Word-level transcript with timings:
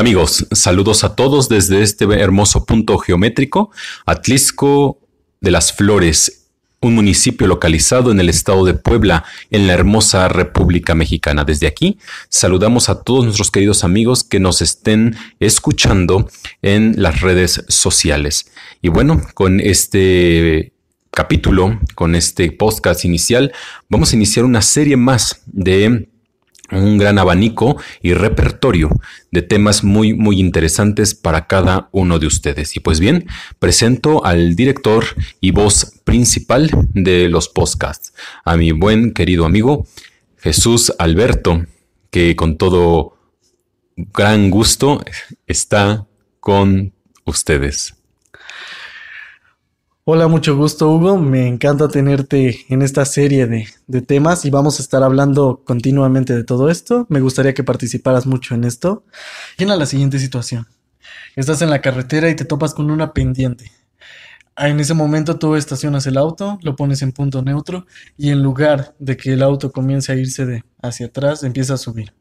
Amigos, 0.00 0.46
saludos 0.52 1.04
a 1.04 1.14
todos 1.14 1.50
desde 1.50 1.82
este 1.82 2.06
hermoso 2.06 2.64
punto 2.64 2.96
geométrico, 2.96 3.70
Atlisco 4.06 4.98
de 5.42 5.50
las 5.50 5.74
Flores, 5.74 6.46
un 6.80 6.94
municipio 6.94 7.46
localizado 7.46 8.10
en 8.10 8.18
el 8.18 8.30
estado 8.30 8.64
de 8.64 8.72
Puebla, 8.72 9.26
en 9.50 9.66
la 9.66 9.74
hermosa 9.74 10.26
República 10.28 10.94
Mexicana. 10.94 11.44
Desde 11.44 11.66
aquí 11.66 11.98
saludamos 12.30 12.88
a 12.88 13.02
todos 13.02 13.24
nuestros 13.24 13.50
queridos 13.50 13.84
amigos 13.84 14.24
que 14.24 14.40
nos 14.40 14.62
estén 14.62 15.16
escuchando 15.38 16.30
en 16.62 16.94
las 16.96 17.20
redes 17.20 17.66
sociales. 17.68 18.50
Y 18.80 18.88
bueno, 18.88 19.20
con 19.34 19.60
este 19.60 20.72
capítulo, 21.10 21.78
con 21.94 22.14
este 22.14 22.50
podcast 22.52 23.04
inicial, 23.04 23.52
vamos 23.90 24.14
a 24.14 24.16
iniciar 24.16 24.46
una 24.46 24.62
serie 24.62 24.96
más 24.96 25.42
de 25.44 26.09
un 26.72 26.98
gran 26.98 27.18
abanico 27.18 27.76
y 28.02 28.14
repertorio 28.14 28.90
de 29.30 29.42
temas 29.42 29.84
muy, 29.84 30.14
muy 30.14 30.40
interesantes 30.40 31.14
para 31.14 31.46
cada 31.46 31.88
uno 31.92 32.18
de 32.18 32.26
ustedes. 32.26 32.76
Y 32.76 32.80
pues 32.80 33.00
bien, 33.00 33.26
presento 33.58 34.24
al 34.24 34.56
director 34.56 35.04
y 35.40 35.50
voz 35.50 36.00
principal 36.04 36.70
de 36.94 37.28
los 37.28 37.48
podcasts, 37.48 38.12
a 38.44 38.56
mi 38.56 38.72
buen 38.72 39.12
querido 39.12 39.44
amigo 39.44 39.86
Jesús 40.38 40.92
Alberto, 40.98 41.66
que 42.10 42.34
con 42.34 42.56
todo 42.56 43.16
gran 43.96 44.50
gusto 44.50 45.02
está 45.46 46.06
con 46.40 46.92
ustedes. 47.24 47.94
Hola, 50.04 50.28
mucho 50.28 50.56
gusto 50.56 50.90
Hugo, 50.90 51.18
me 51.18 51.46
encanta 51.46 51.86
tenerte 51.88 52.64
en 52.70 52.80
esta 52.80 53.04
serie 53.04 53.46
de, 53.46 54.00
temas 54.00 54.46
y 54.46 54.50
vamos 54.50 54.78
a 54.80 54.82
estar 54.82 55.02
hablando 55.02 55.62
continuamente 55.62 56.34
de 56.34 56.42
todo 56.42 56.70
esto. 56.70 57.06
Me 57.10 57.20
gustaría 57.20 57.52
que 57.52 57.64
participaras 57.64 58.26
mucho 58.26 58.54
en 58.54 58.64
esto. 58.64 59.04
Imagina 59.58 59.76
la 59.76 59.84
siguiente 59.84 60.18
situación. 60.18 60.66
Estás 61.36 61.60
en 61.60 61.68
la 61.68 61.82
carretera 61.82 62.30
y 62.30 62.34
te 62.34 62.46
topas 62.46 62.72
con 62.72 62.90
una 62.90 63.12
pendiente. 63.12 63.72
Ah, 64.56 64.70
en 64.70 64.80
ese 64.80 64.94
momento 64.94 65.38
tú 65.38 65.54
estacionas 65.54 66.06
el 66.06 66.16
auto, 66.16 66.58
lo 66.62 66.76
pones 66.76 67.02
en 67.02 67.12
punto 67.12 67.42
neutro 67.42 67.86
y 68.16 68.30
en 68.30 68.42
lugar 68.42 68.94
de 68.98 69.18
que 69.18 69.34
el 69.34 69.42
auto 69.42 69.70
comience 69.70 70.12
a 70.12 70.16
irse 70.16 70.46
de 70.46 70.64
hacia 70.82 71.06
atrás, 71.06 71.44
empieza 71.44 71.74
a 71.74 71.78
subir. 71.78 72.14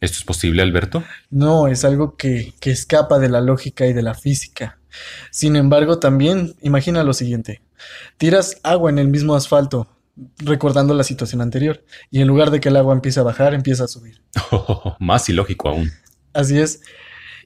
¿Esto 0.00 0.18
es 0.18 0.24
posible, 0.24 0.62
Alberto? 0.62 1.02
No, 1.30 1.66
es 1.66 1.84
algo 1.84 2.16
que, 2.16 2.54
que 2.60 2.70
escapa 2.70 3.18
de 3.18 3.28
la 3.28 3.40
lógica 3.40 3.86
y 3.86 3.92
de 3.92 4.02
la 4.02 4.14
física. 4.14 4.78
Sin 5.30 5.56
embargo, 5.56 5.98
también 5.98 6.54
imagina 6.62 7.02
lo 7.02 7.12
siguiente. 7.12 7.62
Tiras 8.16 8.58
agua 8.62 8.90
en 8.90 8.98
el 8.98 9.08
mismo 9.08 9.34
asfalto, 9.34 9.88
recordando 10.38 10.94
la 10.94 11.04
situación 11.04 11.40
anterior, 11.40 11.84
y 12.10 12.20
en 12.20 12.28
lugar 12.28 12.50
de 12.50 12.60
que 12.60 12.68
el 12.68 12.76
agua 12.76 12.94
empiece 12.94 13.20
a 13.20 13.24
bajar, 13.24 13.54
empieza 13.54 13.84
a 13.84 13.88
subir. 13.88 14.20
más 14.98 15.28
ilógico 15.28 15.68
aún. 15.68 15.90
Así 16.32 16.58
es. 16.58 16.80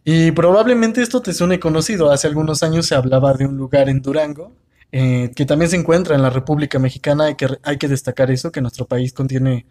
Y 0.05 0.33
probablemente 0.33 1.00
esto 1.00 1.22
te 1.22 1.33
suene 1.33 1.61
conocido. 1.61 2.11
Hace 2.11 2.27
algunos 2.27 2.62
años 2.62 2.87
se 2.87 2.94
hablaba 2.94 3.34
de 3.34 3.47
un 3.47 3.56
lugar 3.56 3.89
en 3.89 4.03
Durango, 4.03 4.53
eh, 4.93 5.33
que 5.35 5.47
también 5.47 5.71
se 5.71 5.77
encuentra 5.77 6.15
en 6.15 6.23
la 6.23 6.31
República 6.31 6.79
Mexicana. 6.79 7.25
Hay 7.25 7.35
que, 7.35 7.48
hay 7.62 7.79
que 7.79 7.89
destacar 7.89 8.31
eso, 8.31 8.53
que 8.53 8.61
nuestro 8.61 8.87
país 8.87 9.15
contiene 9.15 9.67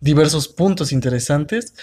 diversos 0.00 0.48
puntos 0.48 0.92
interesantes. 0.92 1.74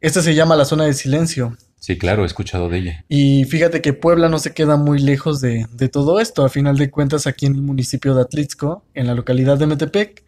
Este 0.00 0.20
se 0.20 0.34
llama 0.34 0.56
la 0.56 0.64
zona 0.64 0.84
de 0.84 0.94
silencio. 0.94 1.56
Sí, 1.78 1.98
claro, 1.98 2.24
he 2.24 2.26
escuchado 2.26 2.68
de 2.68 2.78
ella. 2.78 3.04
Y 3.08 3.44
fíjate 3.44 3.80
que 3.80 3.92
Puebla 3.92 4.28
no 4.28 4.38
se 4.38 4.54
queda 4.54 4.76
muy 4.76 4.98
lejos 4.98 5.40
de, 5.40 5.66
todo 5.90 6.20
esto. 6.20 6.44
A 6.44 6.48
final 6.48 6.76
de 6.76 6.90
cuentas, 6.90 7.26
aquí 7.26 7.46
en 7.46 7.54
el 7.54 7.62
municipio 7.62 8.14
de 8.14 8.22
Atlixco, 8.22 8.84
en 8.94 9.06
la 9.06 9.14
localidad 9.14 9.58
de 9.58 9.66
Metepec, 9.66 10.24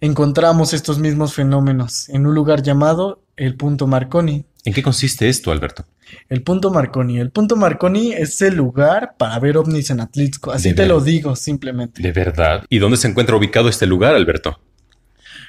encontramos 0.00 0.72
estos 0.72 0.98
mismos 0.98 1.34
fenómenos 1.34 2.08
en 2.08 2.26
un 2.26 2.34
lugar 2.34 2.62
llamado 2.62 3.22
el 3.36 3.54
Punto 3.56 3.86
Marconi. 3.86 4.44
¿En 4.64 4.74
qué 4.74 4.82
consiste 4.82 5.28
esto, 5.28 5.52
Alberto? 5.52 5.86
El 6.28 6.42
Punto 6.42 6.70
Marconi. 6.70 7.18
El 7.18 7.30
Punto 7.30 7.56
Marconi 7.56 8.12
es 8.12 8.40
el 8.42 8.54
lugar 8.54 9.14
para 9.18 9.38
ver 9.38 9.56
ovnis 9.56 9.90
en 9.90 10.00
Atlixco. 10.00 10.52
Así 10.52 10.74
te 10.74 10.86
lo 10.86 11.00
digo, 11.00 11.36
simplemente. 11.36 12.02
¿De 12.02 12.12
verdad? 12.12 12.64
¿Y 12.68 12.78
dónde 12.78 12.96
se 12.96 13.08
encuentra 13.08 13.36
ubicado 13.36 13.68
este 13.68 13.86
lugar, 13.86 14.14
Alberto? 14.14 14.60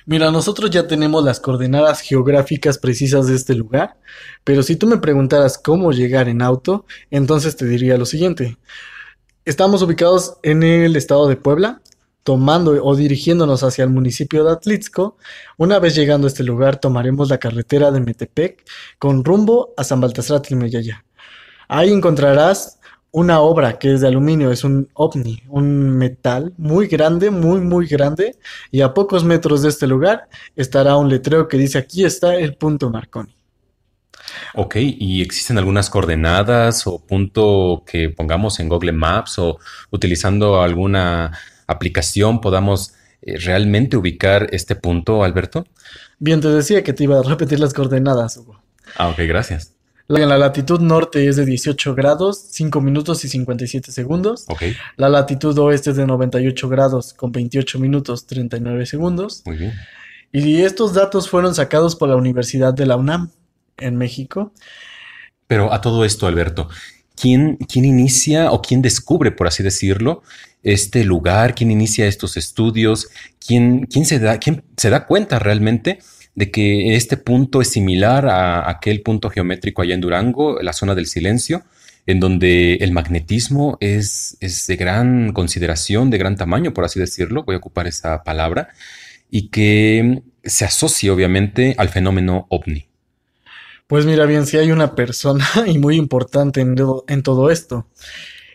Mira, 0.06 0.32
nosotros 0.32 0.72
ya 0.72 0.88
tenemos 0.88 1.24
las 1.24 1.40
coordenadas 1.40 2.02
geográficas 2.02 2.80
precisas 2.80 3.28
de 3.28 3.36
este 3.36 3.54
lugar, 3.54 3.98
pero 4.44 4.64
si 4.64 4.76
tú 4.76 4.88
me 4.88 4.98
preguntaras 4.98 5.58
cómo 5.58 5.92
llegar 5.92 6.28
en 6.30 6.42
auto, 6.42 6.86
entonces 7.12 7.56
te 7.56 7.66
diría 7.66 7.96
lo 7.98 8.08
siguiente. 8.08 8.58
Estamos 9.46 9.82
ubicados 9.84 10.38
en 10.42 10.64
el 10.64 10.96
estado 10.96 11.28
de 11.28 11.36
Puebla, 11.36 11.82
tomando 12.30 12.74
o 12.84 12.96
dirigiéndonos 12.96 13.64
hacia 13.64 13.84
el 13.84 13.90
municipio 13.90 14.44
de 14.44 14.52
Atlixco. 14.52 15.18
Una 15.58 15.80
vez 15.80 15.96
llegando 15.96 16.28
a 16.28 16.30
este 16.30 16.44
lugar, 16.44 16.80
tomaremos 16.80 17.28
la 17.28 17.40
carretera 17.40 17.90
de 17.90 18.02
Metepec 18.02 18.64
con 19.00 19.26
rumbo 19.26 19.74
a 19.76 19.84
San 19.84 20.00
Baltasar 20.00 20.40
Tilmeyaya. 20.40 21.04
Ahí 21.68 21.92
encontrarás 21.92 22.78
una 23.10 23.40
obra 23.40 23.80
que 23.80 23.96
es 23.96 24.02
de 24.02 24.10
aluminio, 24.10 24.52
es 24.52 24.64
un 24.64 24.90
ovni, 24.94 25.42
un 25.48 25.98
metal 25.98 26.54
muy 26.60 26.86
grande, 26.86 27.32
muy, 27.32 27.62
muy 27.62 27.88
grande, 27.88 28.36
y 28.70 28.82
a 28.82 28.94
pocos 28.94 29.24
metros 29.24 29.64
de 29.64 29.70
este 29.70 29.88
lugar 29.88 30.30
estará 30.56 30.98
un 30.98 31.10
letrero 31.10 31.48
que 31.48 31.58
dice 31.58 31.80
aquí 31.80 32.06
está 32.06 32.36
el 32.36 32.54
punto 32.54 32.92
Marconi. 32.92 33.34
Ok, 34.54 34.76
¿y 34.76 35.24
existen 35.24 35.58
algunas 35.58 35.90
coordenadas 35.90 36.86
o 36.86 37.00
punto 37.00 37.82
que 37.88 38.12
pongamos 38.12 38.60
en 38.60 38.70
Google 38.70 38.92
Maps 38.92 39.40
o 39.40 39.58
utilizando 39.90 40.62
alguna 40.62 41.32
aplicación 41.72 42.42
podamos 42.42 42.94
eh, 43.22 43.38
realmente 43.38 43.98
ubicar 43.98 44.48
este 44.52 44.76
punto, 44.76 45.24
Alberto? 45.24 45.66
Bien, 46.20 46.42
te 46.42 46.50
decía 46.50 46.84
que 46.84 46.94
te 46.94 47.04
iba 47.04 47.20
a 47.20 47.24
repetir 47.24 47.60
las 47.60 47.74
coordenadas, 47.74 48.38
Hugo. 48.38 48.62
Ah, 48.98 49.10
ok, 49.10 49.20
gracias. 49.28 49.74
La 50.08 50.40
latitud 50.40 50.80
norte 50.80 51.28
es 51.28 51.36
de 51.36 51.46
18 51.46 51.94
grados, 51.94 52.44
5 52.50 52.82
minutos 52.82 53.24
y 53.26 53.30
57 53.30 53.92
segundos. 53.92 54.46
Okay. 54.48 54.76
La 54.98 55.08
latitud 55.08 55.56
oeste 55.60 55.92
es 55.92 55.98
de 55.98 56.08
98 56.08 56.68
grados 56.68 57.14
con 57.14 57.32
28 57.32 57.78
minutos 57.78 58.26
39 58.26 58.88
segundos. 58.88 59.44
Muy 59.46 59.58
bien. 59.58 59.74
Y 60.32 60.64
estos 60.64 60.96
datos 60.96 61.30
fueron 61.30 61.54
sacados 61.54 61.96
por 61.96 62.10
la 62.10 62.16
Universidad 62.16 62.74
de 62.74 62.88
la 62.88 62.96
UNAM 62.96 63.30
en 63.78 63.98
México. 63.98 64.52
Pero 65.46 65.72
a 65.72 65.80
todo 65.80 66.04
esto, 66.04 66.26
Alberto, 66.26 66.70
¿quién, 67.16 67.58
quién 67.58 67.86
inicia 67.86 68.52
o 68.52 68.64
quién 68.64 68.82
descubre, 68.82 69.32
por 69.32 69.46
así 69.46 69.62
decirlo, 69.62 70.24
este 70.64 71.04
lugar? 71.04 71.56
¿Quién 71.56 71.72
inicia 71.72 72.08
estos 72.08 72.38
estudios? 72.38 73.08
¿Quién, 73.46 73.86
quién, 73.86 74.06
se, 74.06 74.20
da, 74.20 74.38
quién 74.38 74.64
se 74.78 74.90
da 74.90 75.06
cuenta 75.06 75.40
realmente? 75.40 76.00
de 76.36 76.52
que 76.52 76.96
este 76.96 77.18
punto 77.18 77.60
es 77.60 77.70
similar 77.70 78.26
a 78.28 78.70
aquel 78.70 79.02
punto 79.02 79.30
geométrico 79.30 79.82
allá 79.82 79.94
en 79.94 80.00
Durango, 80.00 80.62
la 80.62 80.72
zona 80.72 80.96
del 80.96 81.06
silencio, 81.06 81.64
en 82.06 82.22
donde 82.22 82.76
el 82.76 82.94
magnetismo 82.94 83.78
es, 83.82 84.38
es 84.40 84.66
de 84.68 84.78
gran 84.78 85.34
consideración, 85.34 86.10
de 86.10 86.18
gran 86.18 86.38
tamaño, 86.38 86.74
por 86.74 86.86
así 86.86 86.98
decirlo, 86.98 87.44
voy 87.44 87.56
a 87.56 87.58
ocupar 87.58 87.88
esa 87.88 88.24
palabra, 88.24 88.70
y 89.30 89.50
que 89.50 90.22
se 90.44 90.64
asocia 90.64 91.14
obviamente 91.14 91.76
al 91.78 91.90
fenómeno 91.90 92.48
ovni. 92.50 92.88
Pues 93.88 94.06
mira 94.06 94.26
bien, 94.26 94.46
si 94.46 94.58
hay 94.58 94.72
una 94.72 94.96
persona 94.96 95.46
y 95.68 95.78
muy 95.78 95.98
importante 95.98 96.62
en, 96.62 96.76
en 97.08 97.22
todo 97.22 97.50
esto. 97.52 97.88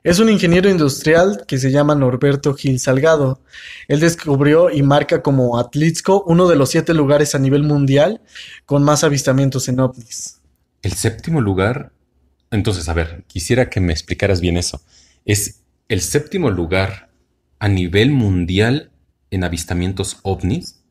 Es 0.04 0.18
un 0.18 0.28
ingeniero 0.28 0.68
industrial 0.68 1.44
que 1.48 1.56
se 1.56 1.70
llama 1.70 1.94
Norberto 1.94 2.52
Gil 2.54 2.78
Salgado. 2.78 3.40
Él 3.88 4.00
descubrió 4.00 4.70
y 4.70 4.82
marca 4.82 5.22
como 5.22 5.58
Atlixco 5.58 6.22
uno 6.26 6.46
de 6.46 6.56
los 6.56 6.68
siete 6.68 6.92
lugares 6.92 7.34
a 7.34 7.38
nivel 7.38 7.62
mundial 7.62 8.20
con 8.66 8.84
más 8.84 9.02
avistamientos 9.02 9.66
en 9.68 9.80
ovnis. 9.80 10.42
El 10.82 10.92
séptimo 10.92 11.40
lugar. 11.40 11.90
Entonces, 12.50 12.86
a 12.90 12.92
ver, 12.92 13.24
quisiera 13.28 13.70
que 13.70 13.80
me 13.80 13.94
explicaras 13.94 14.42
bien 14.42 14.58
eso. 14.58 14.82
Es 15.24 15.62
el 15.88 16.02
séptimo 16.02 16.50
lugar 16.50 17.08
a 17.58 17.68
nivel 17.68 18.10
mundial 18.10 18.90
en 19.30 19.42
avistamientos 19.42 20.18
ovnis. 20.22 20.84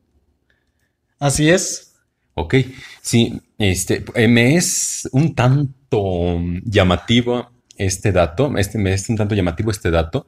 Así 1.19 1.51
es. 1.51 1.94
Ok, 2.33 2.56
sí, 3.04 3.39
este, 3.60 4.04
me 4.27 4.56
es 4.56 5.07
un 5.12 5.36
tanto 5.36 6.39
llamativo 6.63 7.52
este 7.78 8.12
dato, 8.12 8.56
este, 8.58 8.78
me 8.78 8.94
es 8.94 9.10
un 9.10 9.18
tanto 9.18 9.36
llamativo 9.36 9.72
este 9.72 9.92
dato, 9.92 10.28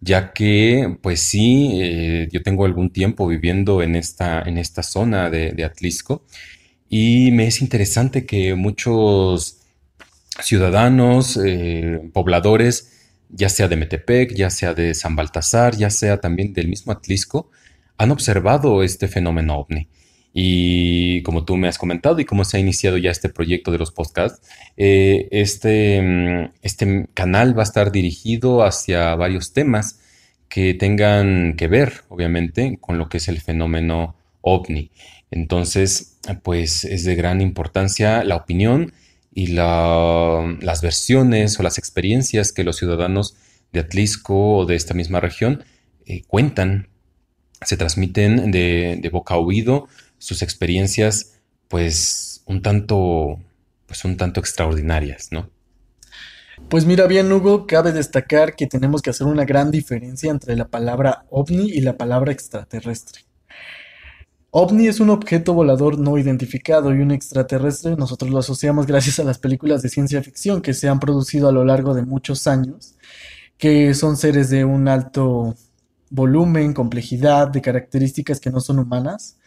ya 0.00 0.32
que, 0.32 0.96
pues 1.02 1.20
sí, 1.20 1.78
eh, 1.80 2.28
yo 2.30 2.42
tengo 2.42 2.64
algún 2.64 2.90
tiempo 2.90 3.26
viviendo 3.26 3.82
en 3.82 3.96
esta, 3.96 4.42
en 4.42 4.58
esta 4.58 4.82
zona 4.82 5.30
de, 5.30 5.64
Atlisco 5.64 6.24
y 6.88 7.30
me 7.32 7.46
es 7.46 7.60
interesante 7.60 8.26
que 8.26 8.54
muchos 8.54 9.58
ciudadanos, 10.42 11.38
eh, 11.44 12.00
pobladores, 12.12 12.92
ya 13.30 13.48
sea 13.48 13.68
de 13.68 13.76
Metepec, 13.76 14.34
ya 14.34 14.50
sea 14.50 14.74
de 14.74 14.94
San 14.94 15.16
Baltasar, 15.16 15.76
ya 15.76 15.90
sea 15.90 16.20
también 16.20 16.52
del 16.52 16.68
mismo 16.68 16.92
Atlisco, 16.92 17.50
han 17.98 18.10
observado 18.10 18.82
este 18.82 19.08
fenómeno 19.08 19.56
ovni. 19.58 19.88
Y 20.38 21.22
como 21.22 21.46
tú 21.46 21.56
me 21.56 21.66
has 21.66 21.78
comentado 21.78 22.20
y 22.20 22.26
como 22.26 22.44
se 22.44 22.58
ha 22.58 22.60
iniciado 22.60 22.98
ya 22.98 23.10
este 23.10 23.30
proyecto 23.30 23.72
de 23.72 23.78
los 23.78 23.90
podcasts, 23.90 24.46
eh, 24.76 25.28
este, 25.30 26.02
mm, 26.02 26.52
este 26.60 27.08
canal 27.14 27.56
va 27.56 27.62
a 27.62 27.64
estar 27.64 27.90
dirigido 27.90 28.62
hacia 28.62 29.14
varios 29.14 29.54
temas 29.54 29.98
que 30.50 30.74
tengan 30.74 31.54
que 31.56 31.68
ver, 31.68 32.02
obviamente, 32.10 32.76
con 32.82 32.98
lo 32.98 33.08
que 33.08 33.16
es 33.16 33.28
el 33.28 33.40
fenómeno 33.40 34.14
ovni. 34.42 34.90
Entonces, 35.30 36.18
pues 36.42 36.84
es 36.84 37.04
de 37.04 37.14
gran 37.14 37.40
importancia 37.40 38.22
la 38.22 38.36
opinión 38.36 38.92
y 39.32 39.46
las 39.46 40.82
versiones 40.82 41.58
o 41.58 41.62
las 41.62 41.78
experiencias 41.78 42.52
que 42.52 42.62
los 42.62 42.76
ciudadanos 42.76 43.36
de 43.72 43.80
Atlisco 43.80 44.58
o 44.58 44.66
de 44.66 44.74
esta 44.74 44.92
misma 44.92 45.20
región 45.20 45.64
eh, 46.04 46.24
cuentan, 46.26 46.88
se 47.62 47.78
transmiten 47.78 48.50
de, 48.50 48.98
de, 49.00 49.08
boca 49.08 49.32
a 49.32 49.38
oído, 49.38 49.88
sus 50.26 50.42
experiencias 50.42 51.38
pues 51.68 52.42
un 52.46 52.60
tanto, 52.60 53.38
pues 53.86 54.04
un 54.04 54.16
tanto 54.16 54.40
extraordinarias, 54.40 55.28
¿no? 55.30 55.48
Pues 56.68 56.84
mira 56.84 57.06
bien, 57.06 57.30
Hugo, 57.30 57.66
cabe 57.66 57.92
destacar 57.92 58.56
que 58.56 58.66
tenemos 58.66 59.02
que 59.02 59.10
hacer 59.10 59.26
una 59.28 59.44
gran 59.44 59.70
diferencia 59.70 60.32
entre 60.32 60.56
la 60.56 60.66
palabra 60.66 61.26
ovni 61.30 61.70
y 61.70 61.80
la 61.80 61.96
palabra 61.96 62.32
extraterrestre. 62.32 63.20
OVNI 64.50 64.88
es 64.88 65.00
un 65.00 65.10
objeto 65.10 65.52
volador 65.52 65.98
no 65.98 66.16
identificado 66.18 66.94
y 66.94 67.00
un 67.00 67.10
extraterrestre 67.10 67.94
nosotros 67.94 68.30
lo 68.30 68.38
asociamos 68.38 68.86
gracias 68.86 69.18
a 69.20 69.24
las 69.24 69.38
películas 69.38 69.82
de 69.82 69.90
ciencia 69.90 70.22
ficción 70.22 70.62
que 70.62 70.72
se 70.72 70.88
han 70.88 70.98
producido 70.98 71.48
a 71.48 71.52
lo 71.52 71.64
largo 71.64 71.92
de 71.94 72.06
muchos 72.06 72.46
años, 72.46 72.96
que 73.58 73.92
son 73.94 74.16
seres 74.16 74.48
de 74.48 74.64
un 74.64 74.88
alto 74.88 75.54
volumen, 76.10 76.72
complejidad, 76.72 77.48
de 77.48 77.60
características 77.60 78.40
que 78.40 78.50
no 78.50 78.60
son 78.60 78.78
humanas, 78.78 79.38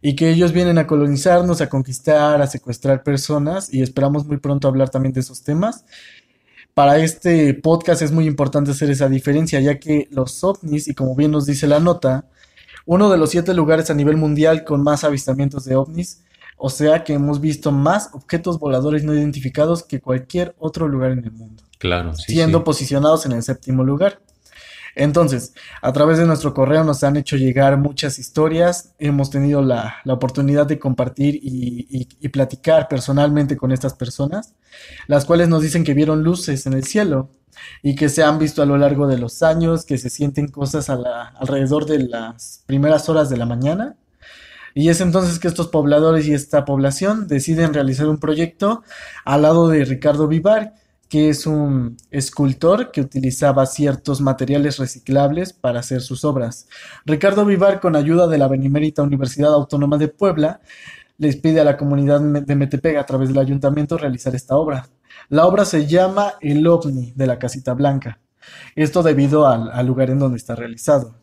y 0.00 0.16
que 0.16 0.30
ellos 0.30 0.52
vienen 0.52 0.78
a 0.78 0.86
colonizarnos, 0.86 1.60
a 1.60 1.68
conquistar, 1.68 2.40
a 2.40 2.46
secuestrar 2.46 3.02
personas, 3.02 3.72
y 3.72 3.82
esperamos 3.82 4.26
muy 4.26 4.38
pronto 4.38 4.68
hablar 4.68 4.90
también 4.90 5.12
de 5.12 5.20
esos 5.20 5.42
temas. 5.42 5.84
Para 6.74 6.98
este 6.98 7.54
podcast 7.54 8.02
es 8.02 8.12
muy 8.12 8.26
importante 8.26 8.70
hacer 8.70 8.90
esa 8.90 9.08
diferencia, 9.08 9.60
ya 9.60 9.78
que 9.78 10.08
los 10.10 10.42
ovnis, 10.44 10.88
y 10.88 10.94
como 10.94 11.14
bien 11.14 11.32
nos 11.32 11.44
dice 11.46 11.66
la 11.66 11.80
nota, 11.80 12.26
uno 12.86 13.10
de 13.10 13.18
los 13.18 13.30
siete 13.30 13.52
lugares 13.52 13.90
a 13.90 13.94
nivel 13.94 14.16
mundial 14.16 14.64
con 14.64 14.82
más 14.82 15.04
avistamientos 15.04 15.64
de 15.64 15.76
ovnis, 15.76 16.22
o 16.56 16.70
sea 16.70 17.04
que 17.04 17.12
hemos 17.14 17.40
visto 17.40 17.70
más 17.70 18.10
objetos 18.12 18.58
voladores 18.58 19.04
no 19.04 19.14
identificados 19.14 19.84
que 19.84 20.00
cualquier 20.00 20.54
otro 20.58 20.88
lugar 20.88 21.12
en 21.12 21.24
el 21.24 21.30
mundo. 21.30 21.62
Claro, 21.78 22.14
sí. 22.14 22.32
Siendo 22.32 22.64
posicionados 22.64 23.26
en 23.26 23.32
el 23.32 23.42
séptimo 23.42 23.84
lugar. 23.84 24.20
Entonces, 24.98 25.54
a 25.80 25.92
través 25.92 26.18
de 26.18 26.26
nuestro 26.26 26.52
correo 26.52 26.82
nos 26.82 27.04
han 27.04 27.16
hecho 27.16 27.36
llegar 27.36 27.78
muchas 27.78 28.18
historias, 28.18 28.96
hemos 28.98 29.30
tenido 29.30 29.62
la, 29.62 29.94
oportunidad 30.08 30.66
de 30.66 30.80
compartir 30.80 31.38
y, 31.40 32.28
platicar 32.30 32.88
personalmente 32.88 33.56
con 33.56 33.70
estas 33.70 33.94
personas, 33.94 34.56
las 35.06 35.24
cuales 35.24 35.48
nos 35.48 35.62
dicen 35.62 35.84
que 35.84 35.94
vieron 35.94 36.24
luces 36.24 36.66
en 36.66 36.72
el 36.72 36.82
cielo 36.82 37.30
y 37.80 37.94
que 37.94 38.08
se 38.08 38.24
han 38.24 38.40
visto 38.40 38.60
a 38.60 38.66
lo 38.66 38.76
largo 38.76 39.06
de 39.06 39.18
los 39.18 39.44
años, 39.44 39.84
que 39.84 39.98
se 39.98 40.10
sienten 40.10 40.48
cosas 40.48 40.90
alrededor 40.90 41.86
de 41.86 42.00
las 42.00 42.64
primeras 42.66 43.08
horas 43.08 43.30
de 43.30 43.36
la 43.36 43.46
mañana. 43.46 43.96
Y 44.74 44.88
es 44.88 45.00
entonces 45.00 45.38
que 45.38 45.46
estos 45.46 45.68
pobladores 45.68 46.26
y 46.26 46.34
esta 46.34 46.64
población 46.64 47.28
deciden 47.28 47.72
realizar 47.72 48.08
un 48.08 48.18
proyecto 48.18 48.82
al 49.24 49.42
lado 49.42 49.68
de 49.68 49.84
Ricardo 49.84 50.26
Vivar, 50.26 50.74
que 51.08 51.30
es 51.30 51.46
un 51.46 51.96
escultor 52.10 52.90
que 52.90 53.00
utilizaba 53.00 53.64
ciertos 53.66 54.20
materiales 54.20 54.78
reciclables 54.78 55.52
para 55.52 55.80
hacer 55.80 56.02
sus 56.02 56.24
obras. 56.24 56.68
Ricardo 57.06 57.44
Vivar, 57.44 57.80
con 57.80 57.96
ayuda 57.96 58.26
de 58.26 58.38
la 58.38 58.48
Benemérita 58.48 59.02
Universidad 59.02 59.54
Autónoma 59.54 59.96
de 59.96 60.08
Puebla, 60.08 60.60
les 61.16 61.36
pide 61.36 61.60
a 61.60 61.64
la 61.64 61.76
comunidad 61.76 62.20
de 62.20 62.54
Metepec 62.54 62.96
a 62.96 63.06
través 63.06 63.28
del 63.28 63.38
ayuntamiento 63.38 63.98
realizar 63.98 64.34
esta 64.34 64.56
obra. 64.56 64.88
La 65.28 65.46
obra 65.46 65.64
se 65.64 65.86
llama 65.86 66.34
El 66.40 66.66
OVNI 66.66 67.12
de 67.16 67.26
la 67.26 67.38
Casita 67.38 67.74
Blanca. 67.74 68.20
Esto 68.76 69.02
debido 69.02 69.46
al, 69.46 69.86
lugar 69.86 70.10
en 70.10 70.18
donde 70.18 70.36
está 70.36 70.54
realizado. 70.54 71.14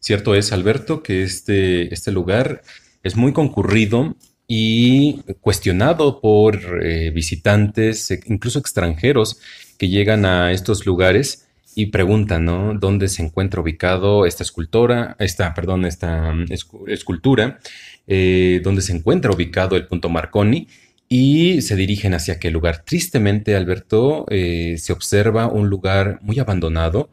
Cierto 0.00 0.34
es, 0.34 0.52
Alberto, 0.52 1.02
que 1.02 1.22
este, 1.22 1.92
este 1.92 2.12
lugar 2.12 2.62
es 3.02 3.16
muy 3.16 3.32
concurrido 3.32 4.14
y 4.50 5.20
cuestionado 5.42 6.22
por 6.22 6.82
eh, 6.82 7.10
visitantes, 7.10 8.10
e 8.10 8.20
incluso 8.26 8.58
extranjeros, 8.58 9.40
que 9.76 9.90
llegan 9.90 10.24
a 10.24 10.52
estos 10.52 10.86
lugares 10.86 11.46
y 11.74 11.86
preguntan, 11.86 12.46
¿no? 12.46 12.74
¿Dónde 12.74 13.08
se 13.08 13.22
encuentra 13.22 13.60
ubicado 13.60 14.24
esta 14.24 14.42
escultora, 14.42 15.16
esta, 15.20 15.52
perdón, 15.54 15.84
esta 15.84 16.32
mm, 16.32 16.46
escultura? 16.88 17.60
Eh, 18.06 18.60
¿Dónde 18.64 18.80
se 18.80 18.92
encuentra 18.94 19.30
ubicado 19.30 19.76
el 19.76 19.86
punto 19.86 20.08
Marconi? 20.08 20.66
y 21.10 21.62
se 21.62 21.74
dirigen 21.74 22.12
hacia 22.12 22.34
aquel 22.34 22.52
lugar. 22.52 22.84
Tristemente, 22.84 23.56
Alberto, 23.56 24.26
eh, 24.28 24.76
se 24.78 24.92
observa 24.92 25.46
un 25.46 25.70
lugar 25.70 26.18
muy 26.20 26.38
abandonado, 26.38 27.08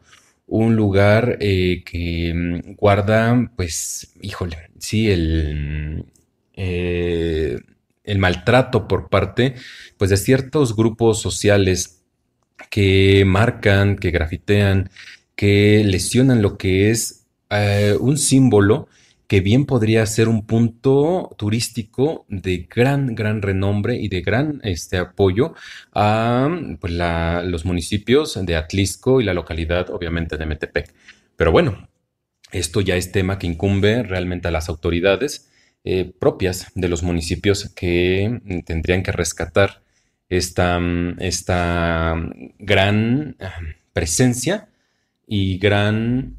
un 0.46 0.76
lugar 0.76 1.38
que 1.38 2.32
mm, 2.34 2.74
guarda, 2.74 3.50
pues, 3.56 4.12
híjole, 4.20 4.58
sí, 4.78 5.10
el, 5.10 6.04
el 8.06 8.18
maltrato 8.18 8.88
por 8.88 9.08
parte, 9.08 9.54
pues, 9.98 10.10
de 10.10 10.16
ciertos 10.16 10.74
grupos 10.74 11.20
sociales 11.20 12.04
que 12.70 13.24
marcan, 13.26 13.96
que 13.96 14.10
grafitean, 14.10 14.90
que 15.34 15.82
lesionan 15.84 16.40
lo 16.40 16.56
que 16.56 16.90
es 16.90 17.26
un 18.00 18.16
símbolo 18.18 18.88
que 19.28 19.40
bien 19.40 19.66
podría 19.66 20.06
ser 20.06 20.28
un 20.28 20.46
punto 20.46 21.34
turístico 21.36 22.26
de 22.28 22.68
gran, 22.72 23.14
gran 23.14 23.42
renombre 23.42 23.96
y 23.96 24.08
de 24.08 24.20
gran 24.20 24.60
este, 24.62 24.98
apoyo 24.98 25.54
a 25.92 26.48
pues, 26.80 26.92
los 26.92 27.64
municipios 27.64 28.38
de 28.40 28.56
Atlisco 28.56 29.20
y 29.20 29.24
la 29.24 29.34
localidad, 29.34 29.90
obviamente, 29.90 30.36
de 30.36 30.46
Metepec. 30.46 30.94
Pero 31.36 31.50
bueno, 31.50 31.88
esto 32.52 32.80
ya 32.80 32.96
es 32.96 33.10
tema 33.10 33.38
que 33.38 33.48
incumbe 33.48 34.04
realmente 34.04 34.48
a 34.48 34.52
las 34.52 34.68
autoridades 34.68 35.50
eh, 35.88 36.12
propias 36.18 36.66
de 36.74 36.88
los 36.88 37.04
municipios 37.04 37.70
que 37.72 38.40
tendrían 38.66 39.04
que 39.04 39.12
rescatar 39.12 39.82
esta, 40.28 40.80
esta 41.20 42.16
gran 42.58 43.36
ah, 43.38 43.60
presencia 43.92 44.68
y 45.28 45.58
gran 45.58 46.38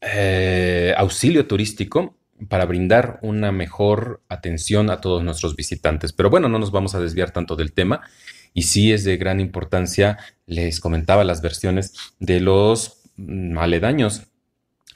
eh, 0.00 0.92
auxilio 0.96 1.46
turístico 1.46 2.16
para 2.48 2.66
brindar 2.66 3.20
una 3.22 3.52
mejor 3.52 4.24
atención 4.28 4.90
a 4.90 5.00
todos 5.00 5.22
nuestros 5.22 5.54
visitantes. 5.54 6.12
Pero 6.12 6.28
bueno, 6.28 6.48
no 6.48 6.58
nos 6.58 6.72
vamos 6.72 6.96
a 6.96 7.00
desviar 7.00 7.30
tanto 7.30 7.54
del 7.54 7.72
tema. 7.72 8.00
Y 8.54 8.62
sí 8.62 8.92
es 8.92 9.04
de 9.04 9.16
gran 9.16 9.38
importancia, 9.38 10.18
les 10.46 10.80
comentaba 10.80 11.22
las 11.22 11.42
versiones 11.42 11.94
de 12.18 12.40
los 12.40 13.04
mm, 13.18 13.56
aledaños 13.56 14.33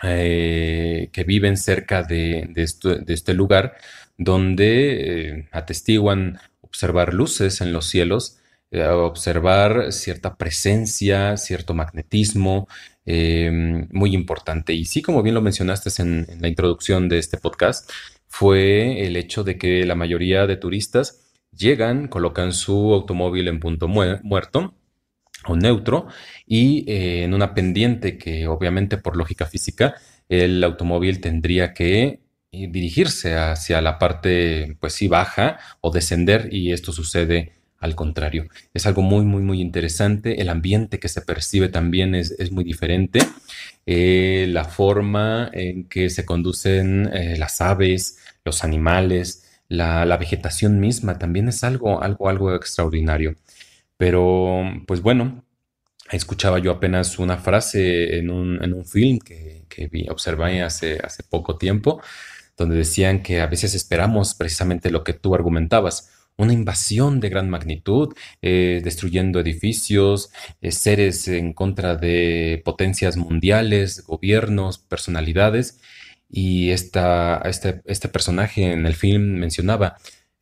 eh, 0.03 1.11
que 1.13 1.25
viven 1.25 1.57
cerca 1.57 2.03
de, 2.03 2.51
este 2.55 3.35
lugar, 3.35 3.77
donde 4.17 5.31
eh, 5.39 5.49
atestiguan 5.53 6.39
observar 6.61 7.15
luces 7.15 7.61
en 7.61 7.73
los 7.73 7.87
cielos, 7.87 8.39
observar 8.71 9.93
cierta 9.93 10.37
presencia, 10.37 11.37
cierto 11.39 11.73
magnetismo, 11.73 12.69
Em, 13.11 13.89
muy 13.91 14.15
importante. 14.15 14.75
Y 14.75 14.85
sí, 14.85 15.01
como 15.01 15.23
bien 15.23 15.35
lo 15.35 15.41
mencionaste 15.41 15.91
en, 16.03 16.27
la 16.43 16.49
introducción 16.49 17.09
de 17.09 17.17
este 17.17 17.39
podcast, 17.39 17.91
fue 18.27 19.07
el 19.07 19.17
hecho 19.17 19.45
de 19.45 19.57
que 19.57 19.87
la 19.87 19.95
mayoría 19.95 20.47
de 20.47 20.59
turistas 20.59 21.33
llegan, 21.57 22.09
colocan 22.09 22.53
su 22.53 22.93
automóvil 22.93 23.49
en 23.49 23.61
punto 23.61 23.89
muerto 23.89 24.75
o 25.47 25.57
neutro 25.57 26.07
y 26.47 26.85
eh, 26.91 27.25
en 27.25 27.35
una 27.35 27.55
pendiente 27.55 28.19
que 28.19 28.47
obviamente 28.47 28.99
por 28.99 29.17
lógica 29.17 29.47
física 29.47 29.95
el 30.29 30.63
automóvil 30.65 31.21
tendría 31.21 31.73
que 31.75 32.21
eh, 32.53 32.69
dirigirse 32.71 33.37
hacia 33.37 33.81
la 33.81 33.99
parte 33.99 34.77
pues 34.81 34.95
sí 34.95 35.09
baja 35.09 35.59
o 35.81 35.91
descender 35.91 36.49
y 36.53 36.73
esto 36.73 36.93
sucede 36.93 37.53
al 37.81 37.95
contrario, 37.95 38.49
es 38.75 38.87
algo 38.87 39.03
muy, 39.03 39.25
muy, 39.25 39.41
muy 39.41 39.61
interesante. 39.61 40.43
El 40.43 40.49
ambiente 40.49 40.99
que 40.99 41.09
se 41.09 41.23
percibe 41.23 41.69
también 41.69 42.17
es, 42.17 42.51
muy 42.51 42.65
diferente. 42.65 43.21
Eh, 43.87 44.47
la 44.49 44.65
forma 44.65 45.49
en 45.53 45.85
que 45.85 46.11
se 46.11 46.27
conducen 46.27 47.09
las 47.39 47.61
aves, 47.61 48.19
los 48.45 48.65
animales, 48.65 49.49
la, 49.69 50.17
vegetación 50.17 50.81
misma 50.81 51.19
también 51.19 51.49
es 51.49 51.63
algo, 51.63 52.03
algo, 52.03 52.29
algo 52.29 52.55
extraordinario. 52.55 53.37
Pero, 53.99 54.63
pues 54.87 55.03
bueno, 55.03 55.45
escuchaba 56.11 56.59
yo 56.59 56.73
apenas 56.73 57.19
una 57.19 57.37
frase 57.37 58.17
en 58.19 58.31
un, 58.31 58.85
film 58.87 59.19
que, 59.19 59.67
que 59.69 59.89
vi, 59.89 60.09
observé 60.09 60.63
hace, 60.63 60.99
hace 61.05 61.23
poco 61.25 61.59
tiempo, 61.59 62.01
donde 62.57 62.77
decían 62.77 63.23
que 63.23 63.43
a 63.43 63.47
veces 63.47 63.75
esperamos 63.75 64.35
precisamente 64.35 64.91
lo 64.91 65.05
que 65.05 65.13
tú 65.13 65.35
argumentabas 65.35 66.11
una 66.39 66.53
invasión 66.53 67.21
de 67.21 67.29
gran 67.29 67.51
magnitud, 67.51 68.15
eh, 68.43 68.81
destruyendo 68.83 69.41
edificios, 69.41 70.31
eh, 70.63 70.71
seres 70.73 71.29
en 71.29 71.53
contra 71.53 71.97
de 71.97 72.63
potencias 72.65 73.17
mundiales, 73.17 74.05
gobiernos, 74.07 74.79
personalidades. 74.79 75.81
Y 76.31 76.71
esta, 76.71 77.43
este, 77.45 77.83
este 77.87 78.09
personaje 78.09 78.73
en 78.73 78.87
el 78.87 78.95
film 78.95 79.39
mencionaba, 79.39 79.97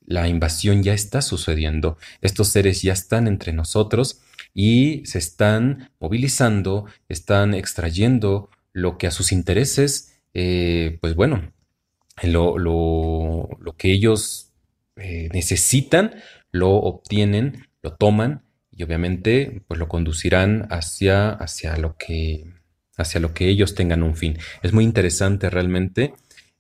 la 0.07 0.29
invasión 0.29 0.83
ya 0.83 0.95
está 0.95 1.23
sucediendo, 1.23 1.99
estos 2.21 2.49
seres 2.49 2.83
ya 2.83 2.93
están 2.93 3.27
entre 3.27 3.53
nosotros 3.53 4.21
y 4.55 5.05
se 5.05 5.19
están 5.19 5.91
movilizando, 6.01 6.87
están 7.09 7.55
extrayendo 7.55 8.51
lo 8.73 8.99
que 8.99 9.07
a 9.07 9.11
sus 9.11 9.33
intereses, 9.33 10.19
eh, 10.35 10.99
pues 11.01 11.15
bueno, 11.15 11.53
lo, 12.23 12.59
lo, 12.59 13.49
lo 13.61 13.77
que 13.77 13.93
ellos 13.93 14.53
eh, 14.97 15.29
necesitan, 15.33 16.15
lo 16.53 16.71
obtienen 16.71 17.67
lo 17.87 17.95
toman 17.95 18.43
y 18.73 18.83
obviamente 18.83 19.63
pues 19.69 19.79
lo 19.79 19.87
conducirán 19.89 20.67
hacia, 20.71 21.31
hacia, 21.31 21.77
lo 21.77 21.97
que, 21.97 22.53
hacia 22.97 23.21
lo 23.21 23.33
que 23.33 23.49
ellos 23.49 23.77
tengan 23.77 24.03
un 24.03 24.17
fin. 24.17 24.39
Es 24.63 24.73
muy 24.73 24.83
interesante 24.83 25.49
realmente 25.51 26.15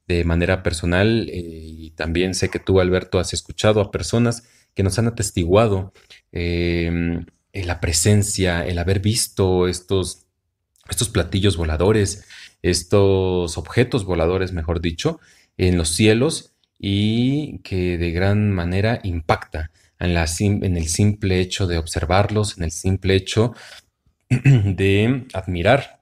de 0.06 0.24
manera 0.24 0.62
personal 0.62 1.28
eh, 1.28 1.40
y 1.42 1.90
también 1.90 2.34
sé 2.34 2.48
que 2.48 2.58
tú 2.58 2.80
Alberto 2.80 3.18
has 3.18 3.32
escuchado 3.32 3.80
a 3.80 3.90
personas 3.90 4.44
que 4.74 4.82
nos 4.82 4.98
han 4.98 5.08
atestiguado 5.08 5.92
em, 6.32 7.24
la 7.52 7.80
presencia, 7.80 8.64
el 8.66 8.78
haber 8.78 9.00
visto 9.00 9.68
estos, 9.68 10.26
estos 10.88 11.08
platillos 11.08 11.56
voladores, 11.56 12.26
estos 12.62 13.56
objetos 13.56 14.04
voladores, 14.04 14.52
mejor 14.52 14.80
dicho, 14.80 15.18
en 15.56 15.78
los 15.78 15.88
cielos 15.88 16.52
y 16.78 17.58
que 17.60 17.96
de 17.96 18.12
gran 18.12 18.50
manera 18.50 19.00
impacta 19.02 19.70
en, 19.98 20.12
la, 20.12 20.26
en 20.40 20.76
el 20.76 20.88
simple 20.88 21.40
hecho 21.40 21.66
de 21.66 21.78
observarlos, 21.78 22.58
en 22.58 22.64
el 22.64 22.70
simple 22.70 23.14
hecho 23.14 23.54
de 24.28 25.26
admirar 25.32 25.95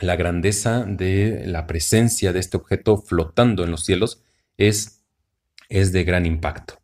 la 0.00 0.16
grandeza 0.16 0.84
de 0.84 1.44
la 1.46 1.66
presencia 1.66 2.32
de 2.32 2.40
este 2.40 2.56
objeto 2.56 2.96
flotando 2.96 3.64
en 3.64 3.70
los 3.70 3.84
cielos 3.84 4.22
es, 4.56 5.02
es 5.68 5.92
de 5.92 6.04
gran 6.04 6.26
impacto. 6.26 6.80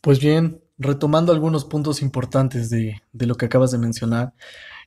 Pues 0.00 0.20
bien, 0.20 0.62
retomando 0.78 1.32
algunos 1.32 1.64
puntos 1.64 2.02
importantes 2.02 2.70
de, 2.70 3.02
de 3.12 3.26
lo 3.26 3.36
que 3.36 3.46
acabas 3.46 3.70
de 3.70 3.78
mencionar, 3.78 4.34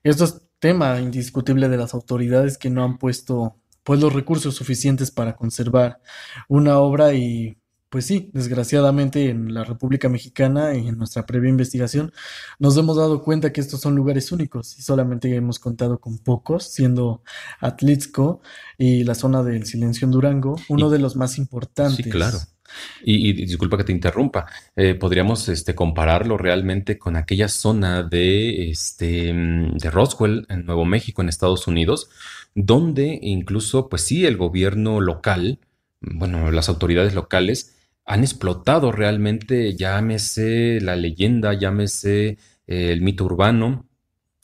esto 0.03 0.25
es 0.25 0.41
tema 0.59 0.99
indiscutible 0.99 1.69
de 1.69 1.77
las 1.77 1.93
autoridades 1.93 2.57
que 2.57 2.69
no 2.69 2.83
han 2.83 2.97
puesto 2.97 3.55
pues 3.83 3.99
los 3.99 4.13
recursos 4.13 4.55
suficientes 4.55 5.11
para 5.11 5.35
conservar 5.35 6.01
una 6.47 6.79
obra 6.79 7.13
y 7.13 7.57
pues 7.95 8.07
sí, 8.07 8.29
desgraciadamente 8.33 9.29
en 9.29 9.53
la 9.53 9.63
República 9.63 10.09
Mexicana 10.09 10.75
y 10.75 10.89
en 10.89 10.97
nuestra 10.97 11.25
previa 11.25 11.49
investigación 11.49 12.11
nos 12.59 12.75
hemos 12.75 12.97
dado 12.97 13.23
cuenta 13.23 13.53
que 13.53 13.61
estos 13.61 13.79
son 13.79 13.95
lugares 13.95 14.33
únicos 14.33 14.77
y 14.77 14.81
solamente 14.81 15.33
hemos 15.33 15.59
contado 15.59 16.01
con 16.01 16.17
pocos, 16.17 16.65
siendo 16.65 17.23
Atlixco 17.61 18.41
y 18.77 19.05
la 19.05 19.15
zona 19.15 19.43
del 19.43 19.65
Silencio 19.65 20.03
en 20.03 20.11
Durango 20.11 20.57
uno 20.67 20.89
de 20.89 20.99
los 20.99 21.15
más 21.15 21.37
importantes. 21.37 22.03
Sí, 22.03 22.11
claro. 22.11 22.37
Y, 23.01 23.31
disculpa 23.31 23.77
que 23.77 23.85
te 23.85 23.93
interrumpa, 23.93 24.45
eh, 24.75 24.95
podríamos 24.95 25.47
este, 25.47 25.73
compararlo 25.73 26.37
realmente 26.37 26.99
con 26.99 27.15
aquella 27.15 27.47
zona 27.47 28.03
de, 28.03 28.71
este, 28.71 29.31
de 29.33 29.89
Roswell 29.89 30.45
en 30.49 30.65
Nuevo 30.65 30.83
México, 30.83 31.21
en 31.21 31.29
Estados 31.29 31.65
Unidos, 31.65 32.09
donde 32.55 33.19
incluso, 33.21 33.87
pues 33.87 34.01
sí, 34.01 34.25
el 34.25 34.35
gobierno 34.35 34.99
local, 34.99 35.59
bueno, 36.01 36.51
las 36.51 36.67
autoridades 36.67 37.13
locales, 37.13 37.71
han 38.05 38.21
explotado 38.21 38.91
realmente, 38.91 39.75
llámese 39.75 40.79
la 40.79 40.95
leyenda, 40.95 41.53
llámese 41.53 42.37
eh, 42.67 42.91
el 42.91 43.01
mito 43.01 43.25
urbano, 43.25 43.87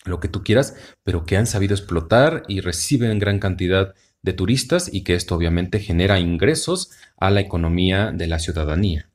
lo 0.03 0.19
que 0.19 0.27
tú 0.27 0.43
quieras, 0.43 0.75
pero 1.03 1.25
que 1.25 1.37
han 1.37 1.45
sabido 1.45 1.75
explotar 1.75 2.43
y 2.47 2.61
reciben 2.61 3.19
gran 3.19 3.39
cantidad 3.39 3.93
de 4.23 4.33
turistas 4.33 4.91
y 4.91 5.03
que 5.03 5.15
esto 5.15 5.35
obviamente 5.35 5.79
genera 5.79 6.19
ingresos 6.19 6.91
a 7.17 7.29
la 7.29 7.41
economía 7.41 8.11
de 8.11 8.27
la 8.27 8.39
ciudadanía. 8.39 9.09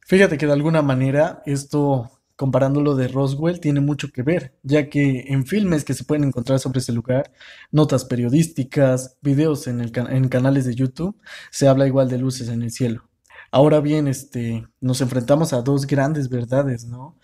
Fíjate 0.00 0.38
que 0.38 0.46
de 0.46 0.52
alguna 0.52 0.82
manera 0.82 1.42
esto, 1.46 2.12
comparándolo 2.36 2.94
de 2.94 3.08
Roswell, 3.08 3.58
tiene 3.58 3.80
mucho 3.80 4.12
que 4.12 4.22
ver, 4.22 4.56
ya 4.62 4.88
que 4.88 5.24
en 5.28 5.46
filmes 5.46 5.84
que 5.84 5.94
se 5.94 6.04
pueden 6.04 6.24
encontrar 6.24 6.60
sobre 6.60 6.78
ese 6.78 6.92
lugar, 6.92 7.32
notas 7.72 8.04
periodísticas, 8.04 9.18
videos 9.20 9.66
en, 9.66 9.80
el, 9.80 9.92
en 10.10 10.28
canales 10.28 10.64
de 10.64 10.76
YouTube, 10.76 11.20
se 11.50 11.66
habla 11.66 11.88
igual 11.88 12.08
de 12.08 12.18
luces 12.18 12.48
en 12.48 12.62
el 12.62 12.70
cielo. 12.70 13.08
Ahora 13.50 13.80
bien, 13.80 14.08
este, 14.08 14.66
nos 14.80 15.00
enfrentamos 15.00 15.52
a 15.52 15.62
dos 15.62 15.86
grandes 15.86 16.28
verdades, 16.28 16.84
¿no? 16.84 17.16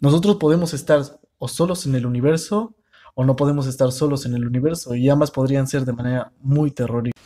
Nosotros 0.00 0.36
podemos 0.36 0.74
estar 0.74 1.02
o 1.38 1.48
solos 1.48 1.86
en 1.86 1.94
el 1.94 2.06
universo 2.06 2.74
o 3.14 3.24
no 3.24 3.36
podemos 3.36 3.66
estar 3.66 3.90
solos 3.90 4.26
en 4.26 4.34
el 4.34 4.46
universo 4.46 4.94
y 4.94 5.08
ambas 5.08 5.30
podrían 5.30 5.66
ser 5.66 5.84
de 5.84 5.92
manera 5.92 6.32
muy 6.40 6.70
terrorífica. 6.70 7.20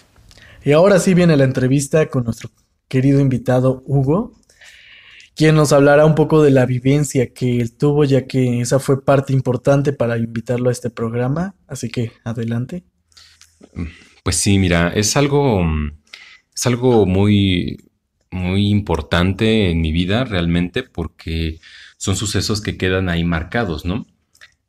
Y 0.64 0.72
ahora 0.72 0.98
sí 0.98 1.12
viene 1.12 1.36
la 1.36 1.44
entrevista 1.44 2.08
con 2.08 2.24
nuestro 2.24 2.50
querido 2.88 3.20
invitado 3.20 3.82
Hugo, 3.86 4.32
quien 5.34 5.54
nos 5.54 5.72
hablará 5.72 6.06
un 6.06 6.14
poco 6.14 6.42
de 6.42 6.50
la 6.50 6.66
vivencia 6.66 7.32
que 7.32 7.60
él 7.60 7.76
tuvo, 7.76 8.04
ya 8.04 8.26
que 8.26 8.60
esa 8.60 8.78
fue 8.78 9.04
parte 9.04 9.32
importante 9.32 9.92
para 9.92 10.16
invitarlo 10.18 10.68
a 10.68 10.72
este 10.72 10.90
programa. 10.90 11.54
Así 11.66 11.90
que 11.90 12.12
adelante. 12.24 12.84
Pues 14.22 14.36
sí, 14.36 14.58
mira, 14.58 14.88
es 14.94 15.16
algo, 15.16 15.62
es 16.54 16.66
algo 16.66 17.06
muy, 17.06 17.78
muy 18.32 18.68
importante 18.68 19.70
en 19.70 19.80
mi 19.80 19.92
vida 19.92 20.24
realmente 20.24 20.82
porque 20.82 21.60
son 21.96 22.16
sucesos 22.16 22.60
que 22.60 22.76
quedan 22.76 23.08
ahí 23.08 23.24
marcados, 23.24 23.84
¿no? 23.84 24.06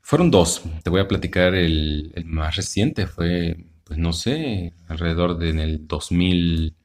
Fueron 0.02 0.32
dos, 0.32 0.62
te 0.84 0.90
voy 0.90 1.02
a 1.02 1.08
platicar 1.08 1.56
el, 1.56 2.14
más 2.26 2.56
reciente, 2.56 3.08
fue, 3.08 3.58
pues 3.86 3.98
no 3.98 4.14
sé, 4.14 4.74
alrededor 4.88 5.38
de 5.38 5.50
en 5.50 5.60
el 5.60 5.88
2000, 5.88 6.76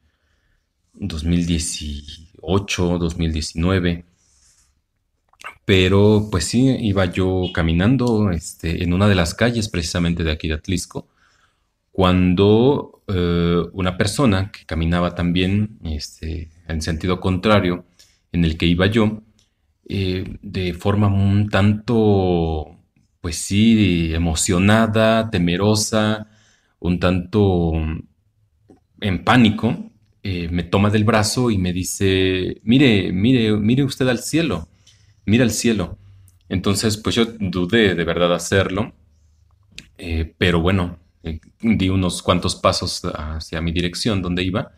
2018, 0.94 2.98
2019. 2.98 4.04
Pero 5.64 6.28
pues 6.30 6.44
sí, 6.44 6.76
iba 6.80 7.04
yo 7.06 7.50
caminando 7.52 8.30
este, 8.30 8.82
en 8.82 8.92
una 8.92 9.08
de 9.08 9.14
las 9.14 9.34
calles 9.34 9.68
precisamente 9.68 10.24
de 10.24 10.32
aquí 10.32 10.48
de 10.48 10.54
Atlisco 10.54 11.08
cuando 11.98 13.02
eh, 13.08 13.60
una 13.72 13.96
persona 13.96 14.52
que 14.52 14.64
caminaba 14.64 15.16
también 15.16 15.80
este, 15.82 16.48
en 16.68 16.82
sentido 16.82 17.20
contrario 17.20 17.86
en 18.32 18.44
el 18.44 18.56
que 18.58 18.66
iba 18.66 18.86
yo, 18.86 19.22
eh, 19.88 20.38
de 20.42 20.74
forma 20.74 21.08
un 21.08 21.48
tanto, 21.48 22.78
pues 23.20 23.36
sí, 23.36 24.12
emocionada, 24.14 25.30
temerosa, 25.30 26.28
un 26.80 27.00
tanto 27.00 27.72
en 29.00 29.24
pánico, 29.24 29.90
eh, 30.22 30.48
me 30.50 30.64
toma 30.64 30.90
del 30.90 31.04
brazo 31.04 31.50
y 31.50 31.58
me 31.58 31.72
dice, 31.72 32.60
mire, 32.64 33.12
mire, 33.12 33.56
mire 33.56 33.84
usted 33.84 34.08
al 34.08 34.18
cielo, 34.18 34.68
mira 35.26 35.44
al 35.44 35.50
cielo. 35.50 35.98
Entonces, 36.48 36.96
pues 36.96 37.14
yo 37.14 37.26
dudé 37.38 37.94
de 37.94 38.04
verdad 38.04 38.34
hacerlo, 38.34 38.94
pero 40.38 40.60
bueno, 40.60 40.98
eh, 41.22 41.40
di 41.60 41.88
unos 41.88 42.22
cuantos 42.22 42.56
pasos 42.56 43.02
hacia 43.04 43.60
mi 43.60 43.72
dirección 43.72 44.22
donde 44.22 44.44
iba, 44.44 44.72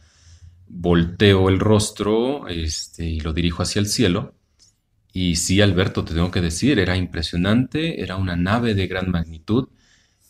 volteo 0.73 1.49
el 1.49 1.59
rostro 1.59 2.49
este, 2.49 3.05
y 3.07 3.21
lo 3.21 3.33
dirijo 3.33 3.63
hacia 3.63 3.81
el 3.81 3.87
cielo. 3.87 4.35
Y 5.13 5.37
sí, 5.37 5.61
Alberto, 5.61 6.05
te 6.05 6.15
tengo 6.15 6.31
que 6.31 6.41
decir, 6.41 6.79
era 6.79 6.97
impresionante, 6.97 8.03
era 8.03 8.17
una 8.17 8.37
nave 8.37 8.75
de 8.75 8.87
gran 8.87 9.11
magnitud, 9.11 9.69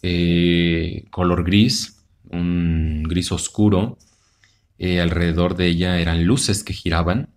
eh, 0.03 1.05
color 1.11 1.45
gris, 1.45 2.03
un 2.31 3.03
gris 3.05 3.31
oscuro. 3.33 3.99
Eh, 4.79 5.01
alrededor 5.01 5.57
de 5.57 5.67
ella 5.67 6.01
eran 6.01 6.25
luces 6.25 6.65
que 6.65 6.73
giraban 6.73 7.29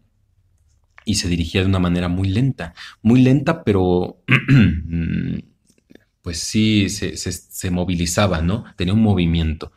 y 1.06 1.16
se 1.16 1.28
dirigía 1.28 1.62
de 1.62 1.68
una 1.68 1.80
manera 1.80 2.08
muy 2.08 2.30
lenta, 2.30 2.74
muy 3.02 3.22
lenta, 3.22 3.64
pero 3.66 4.24
pues 6.22 6.40
sí 6.40 6.90
se, 6.90 7.72
movilizaba, 7.72 8.42
¿no? 8.42 8.64
Tenía 8.78 8.94
un 8.94 9.02
movimiento. 9.04 9.74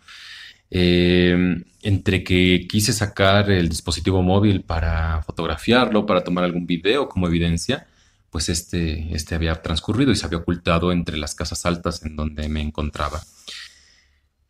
Em, 0.71 1.65
entre 1.83 2.25
que 2.25 2.67
quise 2.69 2.93
sacar 2.93 3.51
el 3.51 3.69
dispositivo 3.69 4.23
móvil 4.23 4.63
para 4.63 5.23
fotografiarlo, 5.23 6.07
para 6.07 6.25
tomar 6.25 6.45
algún 6.45 6.67
video 6.67 7.09
como 7.09 7.29
evidencia, 7.29 7.87
pues 8.31 8.49
este, 8.49 9.15
este 9.15 9.35
había 9.35 9.63
transcurrido 9.63 10.11
y 10.11 10.17
se 10.17 10.27
había 10.27 10.39
ocultado 10.39 10.91
entre 10.93 11.17
las 11.17 11.35
casas 11.35 11.65
altas 11.65 12.05
en 12.05 12.17
donde 12.17 12.49
me 12.49 12.61
encontraba. 12.61 13.23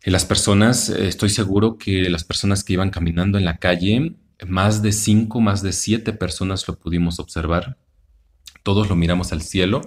Las 0.05 0.25
personas, 0.25 0.89
estoy 0.89 1.31
seguro 1.31 1.79
que 1.79 2.09
las 2.09 2.25
personas 2.25 2.65
que 2.65 2.75
iban 2.75 2.91
caminando 2.91 3.39
en 3.39 3.45
la 3.45 3.59
calle, 3.59 4.15
más 4.47 4.81
de 4.81 4.93
cinco, 4.93 5.41
más 5.41 5.63
de 5.63 5.73
siete 5.73 6.13
personas 6.13 6.67
lo 6.69 6.79
pudimos 6.79 7.19
observar. 7.19 7.77
Todos 8.67 8.89
lo 8.89 8.97
miramos 8.97 9.33
al 9.33 9.43
cielo, 9.43 9.81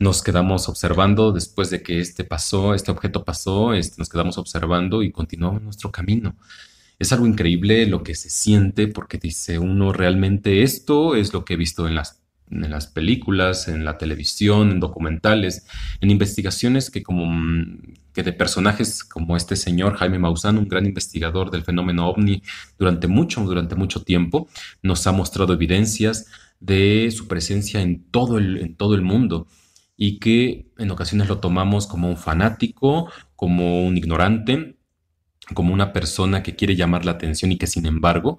nos 0.00 0.20
quedamos 0.20 0.68
observando 0.68 1.30
después 1.30 1.70
de 1.70 1.84
que 1.84 2.00
este 2.00 2.24
pasó, 2.24 2.74
este 2.74 2.90
objeto 2.90 3.24
pasó, 3.24 3.72
este, 3.72 3.98
nos 3.98 4.08
quedamos 4.08 4.36
observando 4.36 5.04
y 5.04 5.12
continuamos 5.12 5.62
nuestro 5.62 5.92
camino. 5.92 6.34
Es 6.98 7.12
algo 7.12 7.28
increíble 7.28 7.86
lo 7.86 8.02
que 8.02 8.16
se 8.16 8.28
siente 8.28 8.88
porque 8.88 9.18
dice 9.18 9.60
uno 9.60 9.92
realmente 9.92 10.64
esto 10.64 11.14
es 11.14 11.32
lo 11.32 11.44
que 11.44 11.54
he 11.54 11.56
visto 11.56 11.86
en 11.86 11.94
las, 11.94 12.20
en 12.50 12.70
las 12.70 12.86
películas, 12.86 13.68
en 13.68 13.84
la 13.84 13.98
televisión, 13.98 14.70
en 14.70 14.80
documentales, 14.80 15.66
en 16.00 16.10
investigaciones 16.10 16.90
que 16.90 17.02
como 17.02 17.26
que 18.12 18.22
de 18.22 18.32
personajes 18.32 19.04
como 19.04 19.36
este 19.36 19.56
señor 19.56 19.96
Jaime 19.96 20.18
Maussan, 20.18 20.56
un 20.56 20.68
gran 20.68 20.86
investigador 20.86 21.50
del 21.50 21.64
fenómeno 21.64 22.08
ovni 22.08 22.42
durante 22.78 23.08
mucho, 23.08 23.42
durante 23.42 23.74
mucho 23.74 24.02
tiempo, 24.02 24.48
nos 24.82 25.06
ha 25.06 25.12
mostrado 25.12 25.52
evidencias 25.52 26.26
de 26.58 27.10
su 27.10 27.28
presencia 27.28 27.82
en 27.82 28.04
todo 28.10 28.38
el, 28.38 28.56
en 28.58 28.74
todo 28.74 28.94
el 28.94 29.02
mundo 29.02 29.46
y 29.96 30.18
que 30.18 30.70
en 30.78 30.90
ocasiones 30.90 31.28
lo 31.28 31.40
tomamos 31.40 31.86
como 31.86 32.08
un 32.08 32.16
fanático, 32.16 33.10
como 33.34 33.86
un 33.86 33.96
ignorante, 33.96 34.76
como 35.54 35.74
una 35.74 35.92
persona 35.92 36.42
que 36.42 36.56
quiere 36.56 36.76
llamar 36.76 37.04
la 37.04 37.12
atención 37.12 37.52
y 37.52 37.58
que 37.58 37.66
sin 37.66 37.86
embargo 37.86 38.38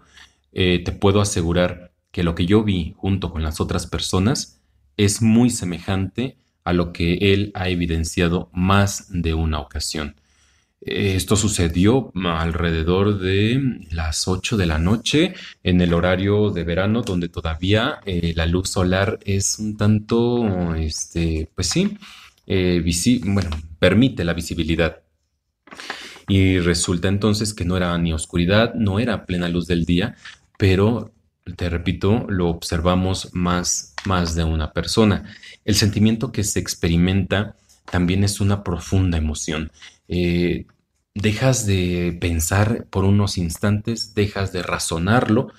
eh, 0.53 0.81
te 0.83 0.91
puedo 0.91 1.21
asegurar 1.21 1.91
que 2.11 2.23
lo 2.23 2.35
que 2.35 2.45
yo 2.45 2.63
vi 2.63 2.93
junto 2.97 3.31
con 3.31 3.43
las 3.43 3.59
otras 3.59 3.87
personas 3.87 4.61
es 4.97 5.21
muy 5.21 5.49
semejante 5.49 6.37
a 6.63 6.73
lo 6.73 6.91
que 6.91 7.33
él 7.33 7.51
ha 7.53 7.69
evidenciado 7.69 8.49
más 8.51 9.07
de 9.09 9.33
una 9.33 9.59
ocasión. 9.59 10.15
Esto 10.81 11.35
sucedió 11.35 12.11
alrededor 12.23 13.19
de 13.19 13.61
las 13.91 14.27
8 14.27 14.57
de 14.57 14.65
la 14.67 14.77
noche 14.77 15.33
en 15.63 15.81
el 15.81 15.93
horario 15.93 16.51
de 16.51 16.63
verano 16.63 17.01
donde 17.01 17.29
todavía 17.29 17.99
eh, 18.05 18.33
la 18.35 18.45
luz 18.45 18.69
solar 18.69 19.17
es 19.25 19.57
un 19.59 19.75
tanto, 19.75 20.75
este, 20.75 21.49
pues 21.55 21.69
sí, 21.69 21.97
eh, 22.45 22.83
bueno, 23.23 23.49
permite 23.79 24.23
la 24.23 24.33
visibilidad. 24.33 25.01
Y 26.27 26.59
resulta 26.59 27.07
entonces 27.07 27.53
que 27.53 27.65
no 27.65 27.77
era 27.77 27.97
ni 27.97 28.13
oscuridad, 28.13 28.73
no 28.75 28.99
era 28.99 29.25
plena 29.25 29.49
luz 29.49 29.67
del 29.67 29.85
día, 29.85 30.15
pero 30.57 31.13
te 31.55 31.69
repito, 31.69 32.25
lo 32.29 32.49
observamos 32.49 33.29
más, 33.33 33.93
más 34.05 34.35
de 34.35 34.43
una 34.43 34.73
persona. 34.73 35.33
El 35.65 35.75
sentimiento 35.75 36.31
que 36.31 36.43
se 36.43 36.59
experimenta 36.59 37.55
también 37.89 38.23
es 38.23 38.39
una 38.41 38.63
profunda 38.63 39.17
emoción. 39.17 39.71
Eh, 40.07 40.65
dejas 41.13 41.65
de 41.65 42.17
pensar 42.19 42.85
por 42.89 43.05
unos 43.05 43.37
instantes, 43.37 44.13
dejas 44.13 44.51
de 44.51 44.63
razonarlo 44.63 45.51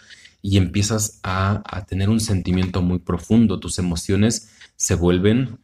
y 0.42 0.56
empiezas 0.56 1.20
a, 1.22 1.62
tener 1.88 2.08
un 2.08 2.20
sentimiento 2.20 2.82
muy 2.82 2.98
profundo. 2.98 3.58
Tus 3.58 3.78
emociones 3.78 4.50
se 4.76 4.94
vuelven 4.94 5.58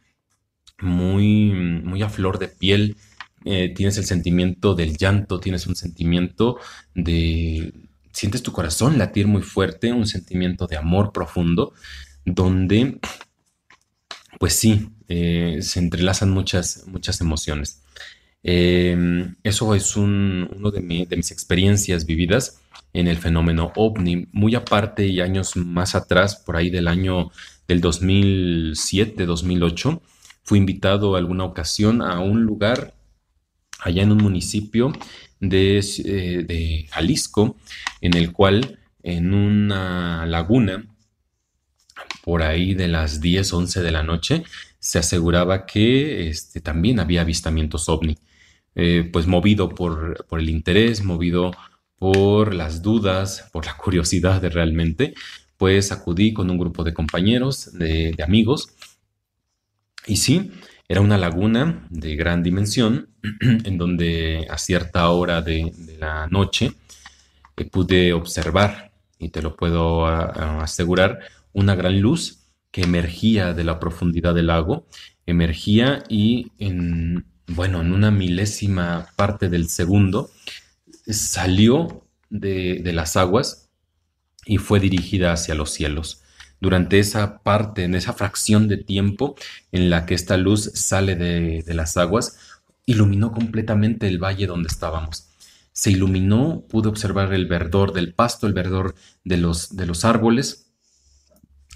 muy, 0.79 1.51
muy 1.51 2.01
a 2.01 2.09
flor 2.09 2.39
de 2.39 2.47
piel. 2.49 2.97
Eh, 3.45 3.73
tienes 3.75 3.97
el 3.97 4.05
sentimiento 4.05 4.73
del 4.73 4.97
llanto, 4.97 5.39
tienes 5.39 5.67
un 5.67 5.75
sentimiento 5.75 6.57
de, 6.95 7.73
sientes 8.15 8.41
tu 8.41 8.53
corazón 8.53 8.97
latir 8.97 9.27
muy 9.27 9.41
fuerte, 9.41 9.91
un 9.91 10.07
sentimiento 10.07 10.67
de 10.67 10.77
amor 10.77 11.11
profundo, 11.11 11.73
donde, 12.23 12.99
pues 14.39 14.53
sí, 14.53 14.89
eh, 15.09 15.57
se 15.61 15.79
entrelazan 15.79 16.31
muchas, 16.31 16.85
muchas 16.87 17.19
emociones. 17.19 17.83
Em, 18.41 19.35
eso 19.43 19.75
es 19.75 19.97
una 19.97 20.47
de, 20.71 20.79
mis 20.81 21.31
experiencias 21.31 22.05
vividas 22.05 22.61
en 22.93 23.07
el 23.07 23.17
fenómeno 23.17 23.73
ovni, 23.75 24.27
muy 24.31 24.55
aparte 24.55 25.05
y 25.07 25.19
años 25.19 25.57
más 25.57 25.93
atrás, 25.93 26.37
por 26.37 26.55
ahí 26.55 26.69
del 26.69 26.87
año 26.87 27.31
del 27.67 27.81
2007, 27.81 29.25
2008, 29.25 30.01
fui 30.43 30.59
invitado 30.59 31.17
alguna 31.17 31.43
ocasión 31.43 32.01
a 32.01 32.19
un 32.19 32.43
lugar 32.43 32.93
allá 33.81 34.03
en 34.03 34.13
un 34.13 34.19
municipio 34.19 34.93
eh, 35.53 36.43
de, 36.47 36.87
Jalisco, 36.89 37.57
en 38.01 38.15
el 38.15 38.31
cual 38.31 38.79
en 39.03 39.33
una 39.33 40.25
laguna, 40.25 40.85
por 42.23 42.41
ahí 42.41 42.73
de 42.73 42.87
las 42.87 43.21
10, 43.21 43.53
11 43.53 43.81
de 43.81 43.91
la 43.91 44.03
noche, 44.03 44.43
se 44.79 44.99
aseguraba 44.99 45.65
que 45.65 46.29
este, 46.29 46.61
también 46.61 46.99
había 46.99 47.21
avistamientos 47.21 47.89
ovni. 47.89 48.17
Eh, 48.77 49.09
pues 49.11 49.25
movido 49.25 49.69
por, 49.69 50.25
el 50.31 50.49
interés, 50.49 51.03
movido 51.03 51.51
por 51.97 52.53
las 52.53 52.81
dudas, 52.81 53.49
por 53.53 53.65
la 53.65 53.77
curiosidad 53.77 54.41
de 54.41 54.49
realmente, 54.49 55.13
pues 55.57 55.91
acudí 55.91 56.33
con 56.33 56.49
un 56.49 56.57
grupo 56.57 56.83
de 56.83 56.93
compañeros, 56.93 57.71
de 57.73 58.15
amigos, 58.21 58.75
y 60.07 60.17
sí, 60.17 60.51
era 60.87 61.01
una 61.01 61.17
laguna 61.17 61.87
de 61.89 62.15
gran 62.15 62.43
dimensión, 62.43 63.09
en 63.41 63.77
donde 63.77 64.45
a 64.49 64.57
cierta 64.57 65.09
hora 65.09 65.41
de, 65.41 65.73
la 65.99 66.27
noche 66.27 66.73
eh, 67.57 67.65
pude 67.65 68.13
observar, 68.13 68.91
y 69.17 69.29
te 69.29 69.41
lo 69.41 69.55
puedo 69.55 70.05
asegurar, 70.05 71.19
una 71.53 71.73
gran 71.75 72.01
luz 72.01 72.39
que 72.71 72.81
emergía 72.81 73.53
de 73.53 73.63
la 73.63 73.79
profundidad 73.79 74.35
del 74.35 74.47
lago, 74.47 74.85
emergía 75.25 76.03
y 76.09 76.51
en, 76.59 77.25
bueno, 77.47 77.81
en 77.81 77.93
una 77.93 78.11
milésima 78.11 79.07
parte 79.15 79.49
del 79.49 79.69
segundo 79.69 80.29
salió 81.07 82.05
de, 82.29 82.81
de 82.83 82.93
las 82.93 83.15
aguas 83.15 83.69
y 84.45 84.57
fue 84.57 84.79
dirigida 84.79 85.31
hacia 85.31 85.55
los 85.55 85.71
cielos 85.71 86.24
durante 86.65 86.97
esa 86.97 87.43
parte, 87.43 87.83
en 87.83 87.93
esa 87.93 88.13
fracción 88.13 88.67
de 88.67 88.77
tiempo 88.77 89.35
en 89.71 89.91
la 89.91 90.07
que 90.07 90.15
esta 90.15 90.35
luz 90.35 90.71
sale 90.73 91.15
de, 91.15 91.63
las 91.75 91.95
aguas, 91.95 92.39
iluminó 92.87 93.31
completamente 93.33 94.07
el 94.07 94.17
valle 94.17 94.47
donde 94.47 94.65
estábamos. 94.67 95.27
Se 95.73 95.91
iluminó, 95.91 96.65
pude 96.67 96.89
observar 96.89 97.31
el 97.35 97.45
verdor 97.45 97.93
del 97.93 98.15
pasto, 98.15 98.47
el 98.47 98.53
verdor 98.53 98.95
de 99.23 99.37
los, 99.37 99.75
de 99.75 99.85
los 99.85 100.05
árboles, 100.05 100.71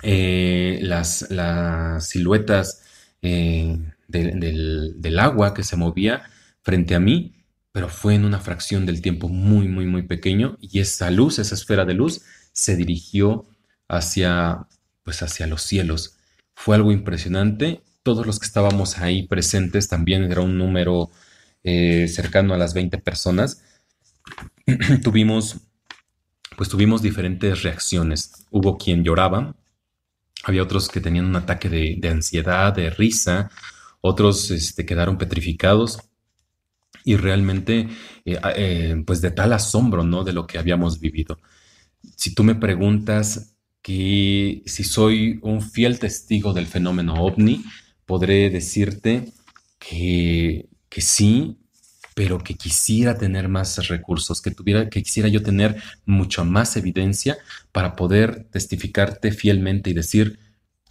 eh, 0.02 0.80
las, 0.82 1.30
las, 1.30 2.08
siluetas 2.08 2.82
eh, 3.22 3.78
del, 4.08 5.00
del 5.00 5.20
agua 5.20 5.54
que 5.54 5.64
se 5.64 5.76
movía 5.76 6.24
frente 6.64 6.96
a 6.96 7.00
mí, 7.00 7.36
pero 7.72 7.90
fue 7.90 8.16
en 8.16 8.26
una 8.26 8.40
fracción 8.40 8.88
del 8.88 9.04
tiempo 9.04 9.30
muy, 9.30 9.68
muy, 9.68 9.86
muy 9.86 10.02
pequeño 10.02 10.58
y 10.60 10.80
esa 10.80 11.12
luz, 11.12 11.38
esa 11.38 11.54
esfera 11.54 11.86
de 11.86 11.94
luz, 11.94 12.24
se 12.54 12.76
dirigió 12.76 13.46
hacia, 13.88 14.68
pues 15.10 15.24
hacia 15.24 15.48
los 15.48 15.64
cielos. 15.64 16.20
Fue 16.54 16.76
algo 16.76 16.92
impresionante. 16.92 17.82
Todos 18.04 18.28
los 18.28 18.38
que 18.38 18.46
estábamos 18.46 19.00
ahí 19.00 19.26
presentes, 19.26 19.88
también 19.88 20.32
era 20.32 20.42
un 20.42 20.56
número 20.56 21.10
eh, 21.64 22.08
cercano 22.08 22.54
a 22.54 22.60
las 22.60 22.76
20 22.76 23.00
personas, 23.00 23.64
tuvimos, 25.04 25.62
pues 26.56 26.70
tuvimos 26.70 27.02
diferentes 27.02 27.64
reacciones. 27.64 28.46
Hubo 28.52 28.78
quien 28.78 29.04
lloraba, 29.04 29.56
había 30.44 30.62
otros 30.62 30.90
que 30.90 31.02
tenían 31.02 31.26
un 31.26 31.38
ataque 31.38 31.70
de, 31.70 32.08
ansiedad, 32.08 32.72
de 32.72 32.92
risa, 32.92 33.50
otros 34.02 34.52
este, 34.52 34.86
quedaron 34.86 35.18
petrificados 35.18 35.98
y 37.04 37.16
realmente, 37.16 37.90
eh, 38.26 38.40
eh, 38.56 39.04
pues 39.08 39.22
de 39.22 39.32
tal 39.32 39.54
asombro, 39.54 40.04
¿no? 40.04 40.24
De 40.24 40.34
lo 40.34 40.46
que 40.46 40.60
habíamos 40.60 41.00
vivido. 41.00 41.40
Si 42.16 42.36
tú 42.36 42.44
me 42.44 42.54
preguntas 42.54 43.56
que 43.82 44.62
si 44.66 44.84
soy 44.84 45.40
un 45.42 45.62
fiel 45.62 46.00
testigo 46.00 46.54
del 46.54 46.68
fenómeno 46.68 47.16
ovni, 47.16 47.64
podré 48.06 48.50
decirte 48.50 49.32
que, 49.78 50.68
que 50.90 51.02
sí, 51.02 51.58
pero 52.16 52.40
que 52.40 52.56
quisiera 52.56 53.18
tener 53.18 53.48
más 53.48 53.88
recursos, 53.88 54.42
que 54.42 54.52
tuviera, 54.52 54.90
que 54.90 55.02
quisiera 55.02 55.30
yo 55.30 55.42
tener 55.42 55.82
mucho 56.06 56.44
más 56.44 56.76
evidencia 56.76 57.38
para 57.72 57.96
poder 57.96 58.46
testificarte 58.52 59.32
fielmente 59.32 59.90
y 59.90 59.94
decir, 59.94 60.38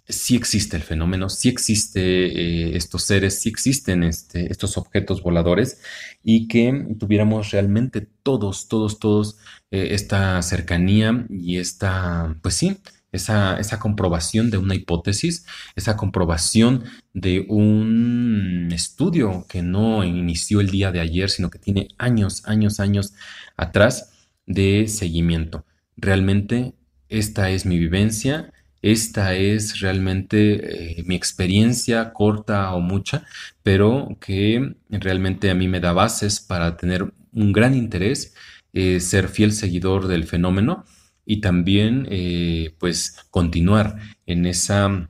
sí 0.09 0.35
existe 0.35 0.75
el 0.75 0.83
fenómeno, 0.83 1.29
sí 1.29 1.49
existe 1.49 2.01
eh, 2.01 2.75
estos 2.75 3.03
seres, 3.03 3.39
sí 3.39 3.49
existen 3.49 4.03
este, 4.03 4.51
estos 4.51 4.77
objetos 4.77 5.21
voladores 5.21 5.81
y 6.23 6.47
que 6.47 6.87
tuviéramos 6.99 7.51
realmente 7.51 8.01
todos, 8.23 8.67
todos, 8.67 8.99
todos 8.99 9.37
eh, 9.71 9.89
esta 9.91 10.41
cercanía 10.41 11.25
y 11.29 11.57
esta, 11.57 12.35
pues 12.41 12.55
sí, 12.55 12.77
esa, 13.11 13.59
esa, 13.59 13.79
comprobación 13.79 14.49
de 14.51 14.57
una 14.57 14.75
hipótesis, 14.75 15.45
esa 15.75 15.95
comprobación 15.95 16.83
de 17.13 17.45
un 17.47 18.69
estudio 18.71 19.45
que 19.49 19.61
no 19.61 20.03
inició 20.03 20.59
el 20.61 20.69
día 20.69 20.91
de 20.91 20.99
ayer, 20.99 21.29
sino 21.29 21.49
que 21.49 21.59
tiene 21.59 21.87
años, 21.97 22.43
años, 22.45 22.79
años 22.79 23.13
atrás 23.57 24.11
de 24.45 24.87
seguimiento. 24.87 25.65
Realmente 25.97 26.73
esta 27.09 27.49
es 27.49 27.65
mi 27.65 27.79
vivencia, 27.79 28.53
esta 28.81 29.35
es 29.35 29.79
realmente 29.81 30.99
eh, 30.99 31.03
mi 31.03 31.15
experiencia 31.15 32.13
corta 32.13 32.73
o 32.73 32.79
mucha, 32.79 33.25
pero 33.61 34.17
que 34.21 34.75
realmente 34.89 35.49
a 35.49 35.55
mí 35.55 35.67
me 35.67 35.81
da 35.81 35.91
bases 35.91 36.39
para 36.39 36.77
tener 36.77 37.11
un 37.33 37.51
gran 37.51 37.75
interés, 37.75 38.33
eh, 38.73 38.99
ser 38.99 39.27
fiel 39.27 39.51
seguidor 39.51 40.07
del 40.07 40.25
fenómeno 40.25 40.85
y 41.25 41.41
también 41.41 42.07
eh, 42.09 42.75
pues 42.79 43.17
continuar 43.29 43.97
en, 44.25 44.45
esa, 44.45 45.09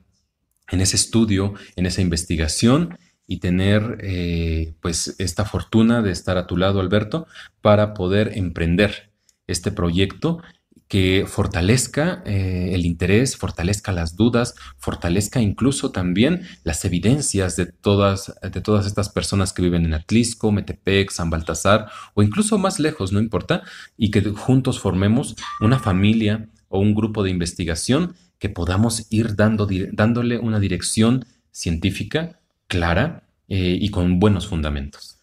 en 0.70 0.80
ese 0.80 0.96
estudio, 0.96 1.54
en 1.76 1.86
esa 1.86 2.02
investigación 2.02 2.98
y 3.26 3.38
tener 3.38 4.74
pues 4.80 5.14
esta 5.18 5.44
fortuna 5.44 6.02
de 6.02 6.10
estar 6.10 6.36
a 6.36 6.48
tu 6.48 6.56
lado, 6.56 6.80
Alberto, 6.80 7.28
para 7.60 7.94
poder 7.94 8.32
emprender 8.36 9.12
este 9.46 9.70
proyecto 9.70 10.42
que 10.90 11.24
fortalezca 11.24 12.20
eh, 12.26 12.70
el 12.72 12.84
interés, 12.84 13.36
fortalezca 13.36 13.92
las 13.92 14.16
dudas, 14.16 14.56
fortalezca 14.76 15.40
incluso 15.40 15.92
también 15.92 16.42
las 16.64 16.84
evidencias 16.84 17.54
de 17.54 17.66
todas, 17.66 18.34
de 18.42 18.60
todas 18.60 18.86
estas 18.86 19.08
personas 19.08 19.52
que 19.52 19.62
viven 19.62 19.84
en 19.84 19.94
Atlisco, 19.94 20.50
Metepec, 20.50 21.12
San 21.12 21.30
Baltasar 21.30 21.86
o 22.14 22.24
incluso 22.24 22.58
más 22.58 22.80
lejos, 22.80 23.12
no 23.12 23.20
importa, 23.20 23.62
y 23.96 24.10
que 24.10 24.20
juntos 24.30 24.80
formemos 24.80 25.36
una 25.60 25.78
familia 25.78 26.48
o 26.68 26.80
un 26.80 26.96
grupo 26.96 27.22
de 27.22 27.30
investigación 27.30 28.16
que 28.40 28.48
podamos 28.48 29.06
ir 29.10 29.36
dando, 29.36 29.68
dándole 29.92 30.38
una 30.38 30.58
dirección 30.58 31.24
científica 31.52 32.40
clara 32.66 33.22
eh, 33.46 33.78
y 33.80 33.90
con 33.90 34.18
buenos 34.18 34.48
fundamentos. 34.48 35.20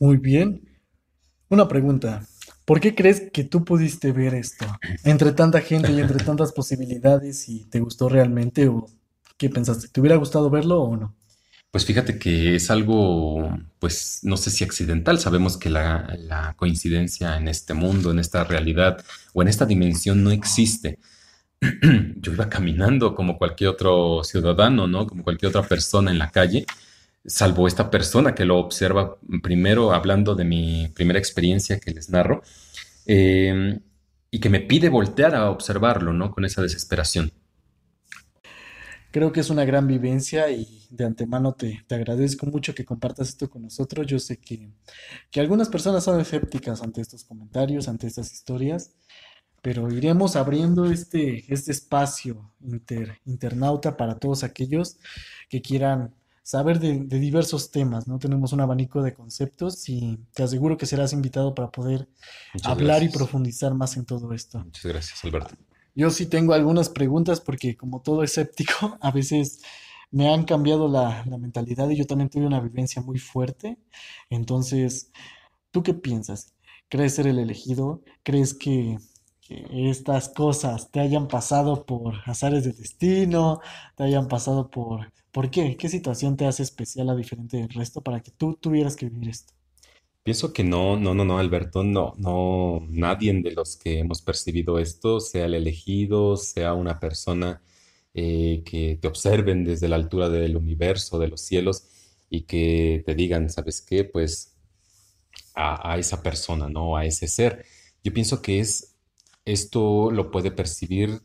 Muy 0.00 0.16
bien. 0.16 0.62
Una 1.48 1.68
pregunta. 1.68 2.26
¿Por 2.70 2.78
qué 2.78 2.94
crees 2.94 3.32
que 3.32 3.42
tú 3.42 3.64
pudiste 3.64 4.12
ver 4.12 4.32
esto 4.32 4.64
entre 5.02 5.32
tanta 5.32 5.60
gente 5.60 5.90
y 5.90 5.98
entre 5.98 6.18
tantas 6.24 6.52
posibilidades 6.52 7.48
y 7.48 7.64
te 7.64 7.80
gustó 7.80 8.08
realmente 8.08 8.68
o 8.68 8.86
¿Qué 9.36 9.50
pensaste? 9.50 9.88
¿Te 9.88 10.00
hubiera 10.00 10.14
gustado 10.14 10.50
verlo 10.50 10.80
o 10.80 10.96
no? 10.96 11.16
Pues 11.72 11.84
fíjate 11.84 12.16
que 12.16 12.54
es 12.54 12.70
algo, 12.70 13.58
pues 13.80 14.20
no 14.22 14.36
sé 14.36 14.52
si 14.52 14.62
accidental, 14.62 15.18
sabemos 15.18 15.56
que 15.56 15.68
la, 15.68 16.16
la 16.16 16.54
coincidencia 16.56 17.36
en 17.38 17.48
este 17.48 17.74
mundo, 17.74 18.12
en 18.12 18.20
esta 18.20 18.44
realidad 18.44 19.04
o 19.32 19.42
en 19.42 19.48
esta 19.48 19.66
dimensión 19.66 20.22
no 20.22 20.30
existe. 20.30 21.00
Yo 22.20 22.32
iba 22.32 22.48
caminando 22.48 23.16
como 23.16 23.36
cualquier 23.36 23.70
otro 23.70 24.22
ciudadano, 24.22 24.86
¿no? 24.86 25.08
Como 25.08 25.24
cualquier 25.24 25.48
otra 25.48 25.66
persona 25.66 26.12
en 26.12 26.18
la 26.18 26.30
calle, 26.30 26.66
salvo 27.24 27.66
esta 27.66 27.90
persona 27.90 28.34
que 28.34 28.44
lo 28.44 28.58
observa 28.58 29.18
primero 29.42 29.92
hablando 29.92 30.34
de 30.34 30.44
mi 30.44 30.88
primera 30.88 31.18
experiencia 31.18 31.78
que 31.78 31.90
les 31.90 32.10
narro, 32.10 32.42
eh, 33.06 33.80
y 34.30 34.38
que 34.38 34.48
me 34.48 34.60
pide 34.60 34.88
voltear 34.88 35.34
a 35.34 35.50
observarlo, 35.50 36.12
¿no? 36.12 36.30
Con 36.30 36.44
esa 36.44 36.62
desesperación. 36.62 37.32
Creo 39.10 39.32
que 39.32 39.40
es 39.40 39.50
una 39.50 39.64
gran 39.64 39.88
vivencia 39.88 40.50
y 40.50 40.86
de 40.90 41.04
antemano 41.04 41.52
te, 41.54 41.82
te 41.88 41.96
agradezco 41.96 42.46
mucho 42.46 42.74
que 42.74 42.84
compartas 42.84 43.30
esto 43.30 43.50
con 43.50 43.62
nosotros. 43.62 44.06
Yo 44.06 44.20
sé 44.20 44.36
que, 44.38 44.70
que 45.32 45.40
algunas 45.40 45.68
personas 45.68 46.04
son 46.04 46.20
escépticas 46.20 46.80
ante 46.80 47.00
estos 47.00 47.24
comentarios, 47.24 47.88
ante 47.88 48.06
estas 48.06 48.32
historias, 48.32 48.92
pero 49.62 49.90
iremos 49.90 50.36
abriendo 50.36 50.84
este, 50.90 51.44
este 51.52 51.72
espacio 51.72 52.52
inter, 52.60 53.18
internauta 53.24 53.96
para 53.96 54.16
todos 54.16 54.44
aquellos 54.44 54.98
que 55.48 55.60
quieran 55.60 56.14
saber 56.50 56.80
de, 56.80 56.98
de 57.04 57.20
diversos 57.20 57.70
temas, 57.70 58.08
¿no? 58.08 58.18
Tenemos 58.18 58.52
un 58.52 58.60
abanico 58.60 59.02
de 59.02 59.14
conceptos 59.14 59.88
y 59.88 60.18
te 60.34 60.42
aseguro 60.42 60.76
que 60.76 60.84
serás 60.84 61.12
invitado 61.12 61.54
para 61.54 61.70
poder 61.70 62.08
Muchas 62.52 62.72
hablar 62.72 63.04
y 63.04 63.08
profundizar 63.08 63.72
más 63.72 63.96
en 63.96 64.04
todo 64.04 64.32
esto. 64.32 64.58
Muchas 64.58 64.84
gracias, 64.84 65.24
Alberto. 65.24 65.54
Yo 65.94 66.10
sí 66.10 66.26
tengo 66.26 66.52
algunas 66.52 66.88
preguntas 66.88 67.40
porque 67.40 67.76
como 67.76 68.02
todo 68.02 68.24
escéptico, 68.24 68.98
a 69.00 69.12
veces 69.12 69.60
me 70.10 70.28
han 70.34 70.42
cambiado 70.42 70.88
la, 70.88 71.24
la 71.24 71.38
mentalidad 71.38 71.88
y 71.88 71.96
yo 71.96 72.04
también 72.04 72.30
tuve 72.30 72.46
una 72.48 72.58
vivencia 72.58 73.00
muy 73.00 73.20
fuerte. 73.20 73.78
Entonces, 74.28 75.12
¿tú 75.70 75.84
qué 75.84 75.94
piensas? 75.94 76.52
¿Crees 76.88 77.14
ser 77.14 77.28
el 77.28 77.38
elegido? 77.38 78.02
¿Crees 78.24 78.54
que, 78.54 78.98
estas 79.70 80.28
cosas 80.28 80.90
te 80.90 81.00
hayan 81.00 81.28
pasado 81.28 81.84
por 81.84 82.14
azares 82.26 82.64
de 82.64 82.72
destino? 82.72 83.60
¿Te 83.96 84.04
hayan 84.04 84.28
pasado 84.28 84.70
por... 84.70 85.12
¿Por 85.32 85.50
qué? 85.50 85.76
¿Qué 85.76 85.88
situación 85.88 86.36
te 86.36 86.46
hace 86.46 86.62
especial 86.62 87.08
a 87.10 87.14
diferente 87.14 87.56
del 87.56 87.68
resto 87.68 88.00
para 88.02 88.20
que 88.20 88.32
tú 88.32 88.54
tuvieras 88.54 88.96
que 88.96 89.08
vivir 89.08 89.28
esto? 89.28 89.54
Pienso 90.22 90.52
que 90.52 90.64
no, 90.64 90.96
no, 90.96 91.14
no, 91.14 91.24
no, 91.24 91.38
Alberto, 91.38 91.82
no, 91.82 92.12
no, 92.18 92.86
nadie 92.90 93.32
de 93.32 93.52
los 93.52 93.76
que 93.76 94.00
hemos 94.00 94.20
percibido 94.20 94.78
esto, 94.78 95.18
sea 95.18 95.46
el 95.46 95.54
elegido, 95.54 96.36
sea 96.36 96.74
una 96.74 97.00
persona 97.00 97.62
eh, 98.12 98.62
que 98.64 98.98
te 99.00 99.08
observen 99.08 99.64
desde 99.64 99.88
la 99.88 99.96
altura 99.96 100.28
del 100.28 100.56
universo, 100.56 101.18
de 101.18 101.28
los 101.28 101.40
cielos, 101.40 101.84
y 102.28 102.42
que 102.42 103.02
te 103.06 103.14
digan, 103.14 103.48
¿sabes 103.48 103.80
qué? 103.80 104.04
Pues 104.04 104.56
a, 105.54 105.92
a 105.92 105.98
esa 105.98 106.22
persona, 106.22 106.68
¿no? 106.68 106.96
A 106.96 107.06
ese 107.06 107.26
ser. 107.26 107.64
Yo 108.04 108.12
pienso 108.12 108.42
que 108.42 108.60
es, 108.60 108.89
esto 109.44 110.10
lo 110.10 110.30
puede 110.30 110.50
percibir 110.50 111.22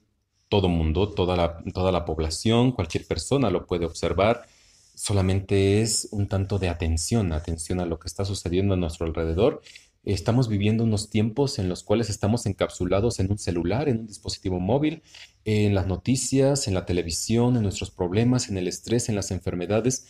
todo 0.50 0.70
mundo, 0.70 1.10
toda 1.10 1.36
la, 1.36 2.06
población, 2.06 2.72
cualquier 2.72 3.06
persona 3.06 3.50
lo 3.50 3.66
puede 3.66 3.86
observar. 3.86 4.48
Solamente 4.94 5.82
es 5.82 6.08
un 6.12 6.28
tanto 6.28 6.60
de 6.60 6.70
atención, 6.70 7.34
atención 7.34 7.80
a 7.80 7.86
lo 7.86 8.00
que 8.00 8.08
está 8.08 8.26
sucediendo 8.26 8.76
a 8.76 8.78
nuestro 8.78 9.06
alrededor. 9.06 9.62
Estamos 10.04 10.48
viviendo 10.48 10.84
unos 10.84 11.10
tiempos 11.10 11.58
en 11.58 11.68
los 11.68 11.84
cuales 11.84 12.10
estamos 12.10 12.46
encapsulados 12.46 13.20
en 13.20 13.32
un 13.32 13.40
celular, 13.40 13.90
en 13.90 14.02
un 14.02 14.08
dispositivo 14.08 14.60
móvil, 14.60 15.02
en 15.46 15.74
las 15.74 15.88
noticias, 15.88 16.68
en 16.68 16.76
la 16.76 16.86
televisión, 16.86 17.56
en 17.56 17.64
nuestros 17.64 17.90
problemas, 17.90 18.50
en 18.50 18.58
el 18.58 18.68
estrés, 18.68 19.10
en 19.10 19.16
las 19.16 19.32
enfermedades, 19.32 20.08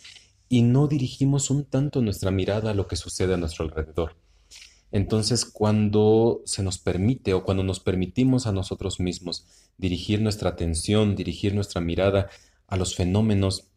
y 0.48 0.62
no 0.62 0.86
dirigimos 0.86 1.50
un 1.50 1.64
tanto 1.64 2.02
nuestra 2.02 2.30
mirada 2.30 2.70
a 2.70 2.74
lo 2.74 2.86
que 2.86 2.96
sucede 2.96 3.34
a 3.34 3.38
nuestro 3.38 3.64
alrededor. 3.64 4.16
Entonces, 4.92 5.44
cuando 5.44 6.42
se 6.44 6.62
nos 6.62 6.78
permite 6.78 7.34
o 7.34 7.44
cuando 7.44 7.62
nos 7.62 7.80
permitimos 7.80 8.46
a 8.46 8.52
nosotros 8.52 9.00
mismos 9.00 9.46
dirigir 9.78 10.20
nuestra 10.22 10.50
atención, 10.50 11.16
dirigir 11.16 11.54
nuestra 11.54 11.80
mirada 11.80 12.28
a 12.66 12.76
los 12.76 12.94
fenómenos 12.94 13.68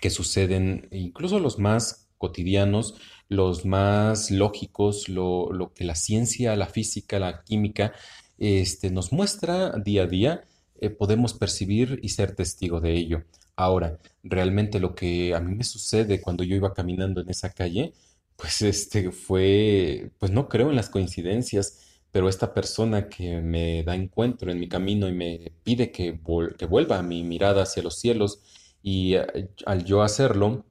que 0.00 0.10
suceden, 0.10 0.88
incluso 0.90 1.38
los 1.38 1.58
más 1.58 2.08
cotidianos, 2.18 2.94
los 3.28 3.64
más 3.64 4.30
lógicos, 4.30 5.08
lo, 5.08 5.72
que 5.74 5.84
la 5.84 5.94
ciencia, 5.94 6.56
la 6.56 6.66
física, 6.66 7.18
la 7.18 7.42
química, 7.44 7.92
este, 8.38 8.90
nos 8.90 9.12
muestra 9.12 9.72
día 9.78 10.02
a 10.04 10.06
día, 10.06 10.44
eh, 10.80 10.90
podemos 10.90 11.34
percibir 11.34 12.00
y 12.02 12.10
ser 12.10 12.34
testigo 12.34 12.80
de 12.80 12.94
ello. 12.94 13.24
Ahora, 13.56 13.98
realmente 14.22 14.78
lo 14.78 14.94
que 14.94 15.34
a 15.34 15.40
mí 15.40 15.54
me 15.54 15.64
sucede 15.64 16.20
cuando 16.20 16.44
yo 16.44 16.54
iba 16.54 16.74
caminando 16.74 17.20
en 17.20 17.30
esa 17.30 17.50
calle, 17.52 17.92
pues 18.38 18.62
este 18.62 19.10
fue, 19.12 20.12
pues 20.18 20.32
no 20.32 20.48
creo 20.48 20.70
en 20.70 20.76
las 20.76 20.90
coincidencias, 20.90 22.02
pero 22.12 22.28
esta 22.30 22.54
persona 22.54 23.08
que 23.10 23.40
me 23.42 23.82
da 23.84 23.94
encuentro 23.96 24.50
en 24.52 24.60
mi 24.60 24.68
camino 24.68 25.08
y 25.08 25.12
me 25.12 25.52
pide 25.64 25.92
que, 25.92 26.14
vol- 26.22 26.56
que 26.56 26.66
vuelva 26.66 27.02
mi 27.02 27.24
mirada 27.24 27.62
hacia 27.64 27.82
los 27.84 27.98
cielos 28.00 28.42
y 28.82 29.14
eh, 29.16 29.50
al 29.66 29.84
yo 29.84 30.02
hacerlo, 30.02 30.66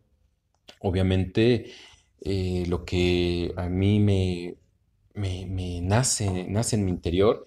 obviamente 0.81 1.71
eh, 2.21 2.65
lo 2.67 2.85
que 2.85 3.53
a 3.57 3.69
mí 3.69 3.99
me, 3.99 4.57
me, 5.15 5.45
me 5.47 5.81
nace, 5.81 6.47
nace 6.49 6.75
en 6.77 6.85
mi 6.85 6.91
interior, 6.91 7.45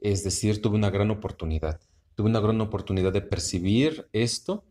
es 0.00 0.24
decir, 0.24 0.62
tuve 0.62 0.76
una 0.76 0.90
gran 0.90 1.10
oportunidad, 1.10 1.80
tuve 2.16 2.28
una 2.30 2.40
gran 2.40 2.60
oportunidad 2.60 3.12
de 3.12 3.22
percibir 3.22 4.08
esto 4.12 4.64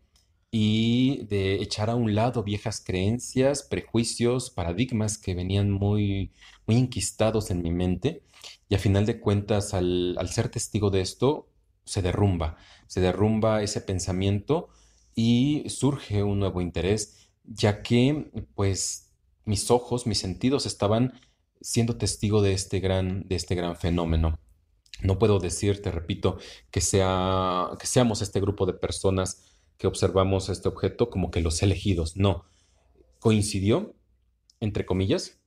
y 0.54 1.24
de 1.24 1.62
echar 1.62 1.88
a 1.90 1.96
un 1.96 2.14
lado 2.14 2.42
viejas 2.42 2.82
creencias, 2.84 3.62
prejuicios, 3.62 4.50
paradigmas 4.50 5.16
que 5.16 5.34
venían 5.34 5.70
muy, 5.70 6.30
muy 6.66 6.76
enquistados 6.76 7.50
en 7.50 7.62
mi 7.62 7.70
mente. 7.70 8.22
Y 8.68 8.74
a 8.74 8.78
final 8.78 9.06
de 9.06 9.18
cuentas, 9.18 9.72
al, 9.72 10.16
al 10.18 10.28
ser 10.28 10.50
testigo 10.50 10.90
de 10.90 11.00
esto, 11.00 11.48
se 11.84 12.02
derrumba, 12.02 12.58
se 12.86 13.00
derrumba 13.00 13.62
ese 13.62 13.80
pensamiento 13.80 14.68
y 15.14 15.64
surge 15.68 16.22
un 16.22 16.38
nuevo 16.38 16.60
interés, 16.60 17.30
ya 17.44 17.82
que 17.82 18.30
pues 18.54 19.10
mis 19.46 19.70
ojos, 19.70 20.06
mis 20.06 20.18
sentidos 20.18 20.66
estaban 20.66 21.14
siendo 21.62 21.96
testigo 21.96 22.42
de 22.42 22.52
este 22.52 22.80
gran, 22.80 23.26
de 23.26 23.36
este 23.36 23.54
gran 23.54 23.76
fenómeno. 23.76 24.38
No 25.02 25.18
puedo 25.18 25.38
decir, 25.38 25.80
te 25.80 25.90
repito, 25.90 26.38
que 26.70 26.80
sea, 26.82 27.70
que 27.80 27.86
seamos 27.86 28.20
este 28.20 28.40
grupo 28.40 28.66
de 28.66 28.74
personas 28.74 29.51
que 29.82 29.88
observamos 29.88 30.48
este 30.48 30.68
objeto 30.68 31.10
como 31.10 31.32
que 31.32 31.40
los 31.40 31.60
elegidos. 31.60 32.16
No, 32.16 32.44
coincidió, 33.18 33.96
entre 34.60 34.86
comillas, 34.86 35.40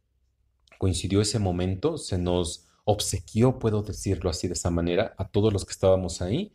coincidió 0.78 1.22
ese 1.22 1.40
momento, 1.40 1.98
se 1.98 2.18
nos 2.18 2.68
obsequió, 2.84 3.60
puedo 3.60 3.82
decirlo 3.82 4.30
así 4.30 4.50
de 4.50 4.56
esa 4.56 4.72
manera, 4.72 5.16
a 5.18 5.30
todos 5.30 5.54
los 5.54 5.64
que 5.64 5.72
estábamos 5.72 6.22
ahí 6.22 6.52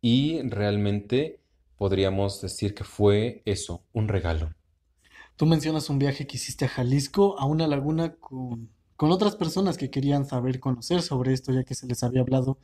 y 0.00 0.40
realmente 0.42 1.40
podríamos 1.76 2.40
decir 2.42 2.76
que 2.76 2.84
fue 2.84 3.42
eso, 3.44 3.84
un 3.92 4.06
regalo. 4.06 4.54
Tú 5.34 5.46
mencionas 5.46 5.90
un 5.90 5.98
viaje 5.98 6.28
que 6.28 6.36
hiciste 6.36 6.66
a 6.66 6.68
Jalisco, 6.68 7.40
a 7.40 7.46
una 7.46 7.66
laguna 7.66 8.14
con, 8.20 8.70
con 8.96 9.10
otras 9.12 9.36
personas 9.36 9.76
que 9.78 9.90
querían 9.90 10.24
saber, 10.26 10.60
conocer 10.60 11.02
sobre 11.02 11.32
esto, 11.32 11.52
ya 11.52 11.64
que 11.64 11.74
se 11.74 11.86
les 11.86 12.02
había 12.02 12.22
hablado 12.22 12.58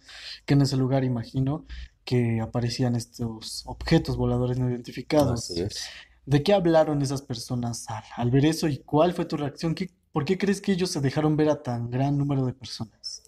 que 0.47 0.55
en 0.55 0.63
ese 0.63 0.77
lugar, 0.77 1.05
imagino, 1.05 1.67
que 2.05 2.41
aparecían 2.41 2.97
estos 2.97 3.63
objetos 3.67 4.17
voladores 4.17 4.59
no 4.59 4.71
Así 5.17 5.59
identificados. 5.59 5.63
es. 5.63 5.97
¿De 6.27 6.43
qué 6.43 6.53
hablaron 6.55 7.03
esas 7.03 7.23
personas 7.23 7.87
al, 7.91 8.05
al 8.17 8.31
ver 8.31 8.47
eso 8.47 8.69
y 8.69 8.79
cuál 8.79 9.13
fue 9.15 9.25
tu 9.27 9.37
reacción? 9.37 9.75
¿Qué- 9.75 9.91
por 10.13 10.25
qué 10.25 10.39
crees 10.39 10.61
que 10.61 10.73
ellos 10.73 10.91
se 10.91 11.01
dejaron 11.01 11.37
ver 11.37 11.49
a 11.51 11.63
tan 11.63 11.91
gran 11.91 12.19
número 12.19 12.45
de 12.47 12.55
personas? 12.55 13.25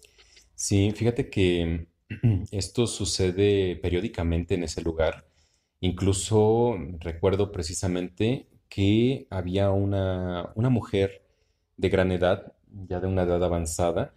Sí, 0.55 0.91
fíjate 0.91 1.29
que 1.29 1.87
esto 2.51 2.87
sucede 2.87 3.75
periódicamente 3.77 4.55
en 4.55 4.63
ese 4.63 4.81
lugar. 4.81 5.27
Incluso 5.81 6.75
recuerdo 6.99 7.51
precisamente 7.51 8.47
que 8.69 9.27
había 9.29 9.71
una, 9.71 10.51
una 10.55 10.69
mujer 10.69 11.23
de 11.77 11.89
gran 11.89 12.11
edad, 12.11 12.53
ya 12.87 12.99
de 12.99 13.07
una 13.07 13.23
edad 13.23 13.43
avanzada, 13.43 14.13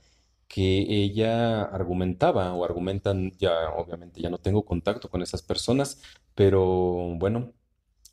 que 0.48 0.86
ella 0.88 1.62
argumentaba 1.62 2.54
o 2.54 2.64
argumentan, 2.64 3.32
ya 3.38 3.70
obviamente 3.76 4.20
ya 4.20 4.30
no 4.30 4.38
tengo 4.38 4.64
contacto 4.64 5.10
con 5.10 5.22
esas 5.22 5.42
personas, 5.42 6.00
pero 6.34 7.14
bueno, 7.18 7.52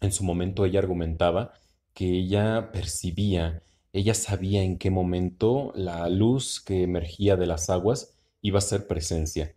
en 0.01 0.11
su 0.11 0.23
momento 0.23 0.65
ella 0.65 0.79
argumentaba 0.79 1.53
que 1.93 2.05
ella 2.19 2.71
percibía, 2.73 3.63
ella 3.93 4.13
sabía 4.13 4.63
en 4.63 4.77
qué 4.77 4.91
momento 4.91 5.71
la 5.75 6.09
luz 6.09 6.61
que 6.61 6.83
emergía 6.83 7.37
de 7.37 7.47
las 7.47 7.69
aguas 7.69 8.17
iba 8.41 8.59
a 8.59 8.61
ser 8.61 8.87
presencia. 8.87 9.55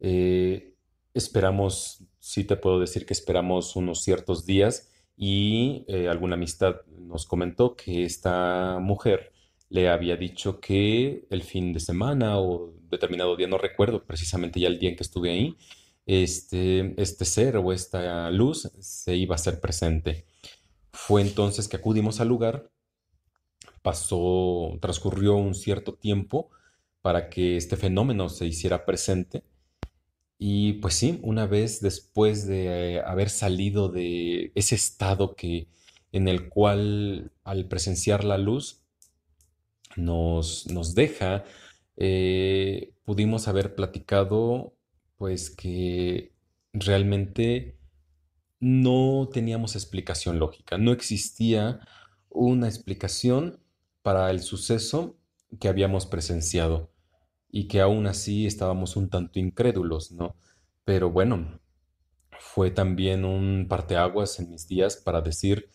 Eh, 0.00 0.74
esperamos, 1.12 2.04
sí 2.18 2.44
te 2.44 2.56
puedo 2.56 2.80
decir 2.80 3.04
que 3.06 3.12
esperamos 3.12 3.76
unos 3.76 4.02
ciertos 4.02 4.46
días 4.46 4.90
y 5.16 5.84
eh, 5.88 6.08
alguna 6.08 6.34
amistad 6.36 6.76
nos 6.98 7.26
comentó 7.26 7.76
que 7.76 8.04
esta 8.04 8.78
mujer 8.80 9.33
le 9.74 9.88
había 9.88 10.16
dicho 10.16 10.60
que 10.60 11.26
el 11.30 11.42
fin 11.42 11.72
de 11.72 11.80
semana 11.80 12.38
o 12.38 12.72
determinado 12.90 13.34
día, 13.34 13.48
no 13.48 13.58
recuerdo 13.58 14.04
precisamente 14.04 14.60
ya 14.60 14.68
el 14.68 14.78
día 14.78 14.90
en 14.90 14.94
que 14.94 15.02
estuve 15.02 15.32
ahí, 15.32 15.56
este, 16.06 16.94
este 16.96 17.24
ser 17.24 17.56
o 17.56 17.72
esta 17.72 18.30
luz 18.30 18.70
se 18.78 19.16
iba 19.16 19.34
a 19.34 19.36
hacer 19.36 19.60
presente. 19.60 20.26
Fue 20.92 21.22
entonces 21.22 21.66
que 21.66 21.76
acudimos 21.76 22.20
al 22.20 22.28
lugar, 22.28 22.70
pasó, 23.82 24.78
transcurrió 24.80 25.34
un 25.34 25.56
cierto 25.56 25.94
tiempo 25.94 26.50
para 27.02 27.28
que 27.28 27.56
este 27.56 27.76
fenómeno 27.76 28.28
se 28.28 28.46
hiciera 28.46 28.86
presente. 28.86 29.42
Y 30.38 30.74
pues 30.74 30.94
sí, 30.94 31.18
una 31.24 31.46
vez 31.46 31.80
después 31.80 32.46
de 32.46 33.02
haber 33.04 33.28
salido 33.28 33.88
de 33.88 34.52
ese 34.54 34.76
estado 34.76 35.34
que, 35.34 35.66
en 36.12 36.28
el 36.28 36.48
cual 36.48 37.32
al 37.42 37.66
presenciar 37.66 38.22
la 38.22 38.38
luz 38.38 38.83
nos, 39.96 40.66
nos 40.70 40.94
deja, 40.94 41.44
eh, 41.96 42.92
pudimos 43.04 43.48
haber 43.48 43.74
platicado 43.74 44.74
pues 45.16 45.50
que 45.50 46.32
realmente 46.72 47.78
no 48.60 49.28
teníamos 49.32 49.76
explicación 49.76 50.38
lógica, 50.38 50.78
no 50.78 50.92
existía 50.92 51.80
una 52.30 52.66
explicación 52.66 53.60
para 54.02 54.30
el 54.30 54.40
suceso 54.40 55.18
que 55.60 55.68
habíamos 55.68 56.06
presenciado 56.06 56.90
y 57.50 57.68
que 57.68 57.80
aún 57.80 58.06
así 58.06 58.46
estábamos 58.46 58.96
un 58.96 59.08
tanto 59.08 59.38
incrédulos, 59.38 60.10
¿no? 60.10 60.36
Pero 60.84 61.10
bueno, 61.10 61.60
fue 62.38 62.70
también 62.70 63.24
un 63.24 63.66
parteaguas 63.68 64.40
en 64.40 64.50
mis 64.50 64.66
días 64.66 64.96
para 64.96 65.20
decir 65.20 65.70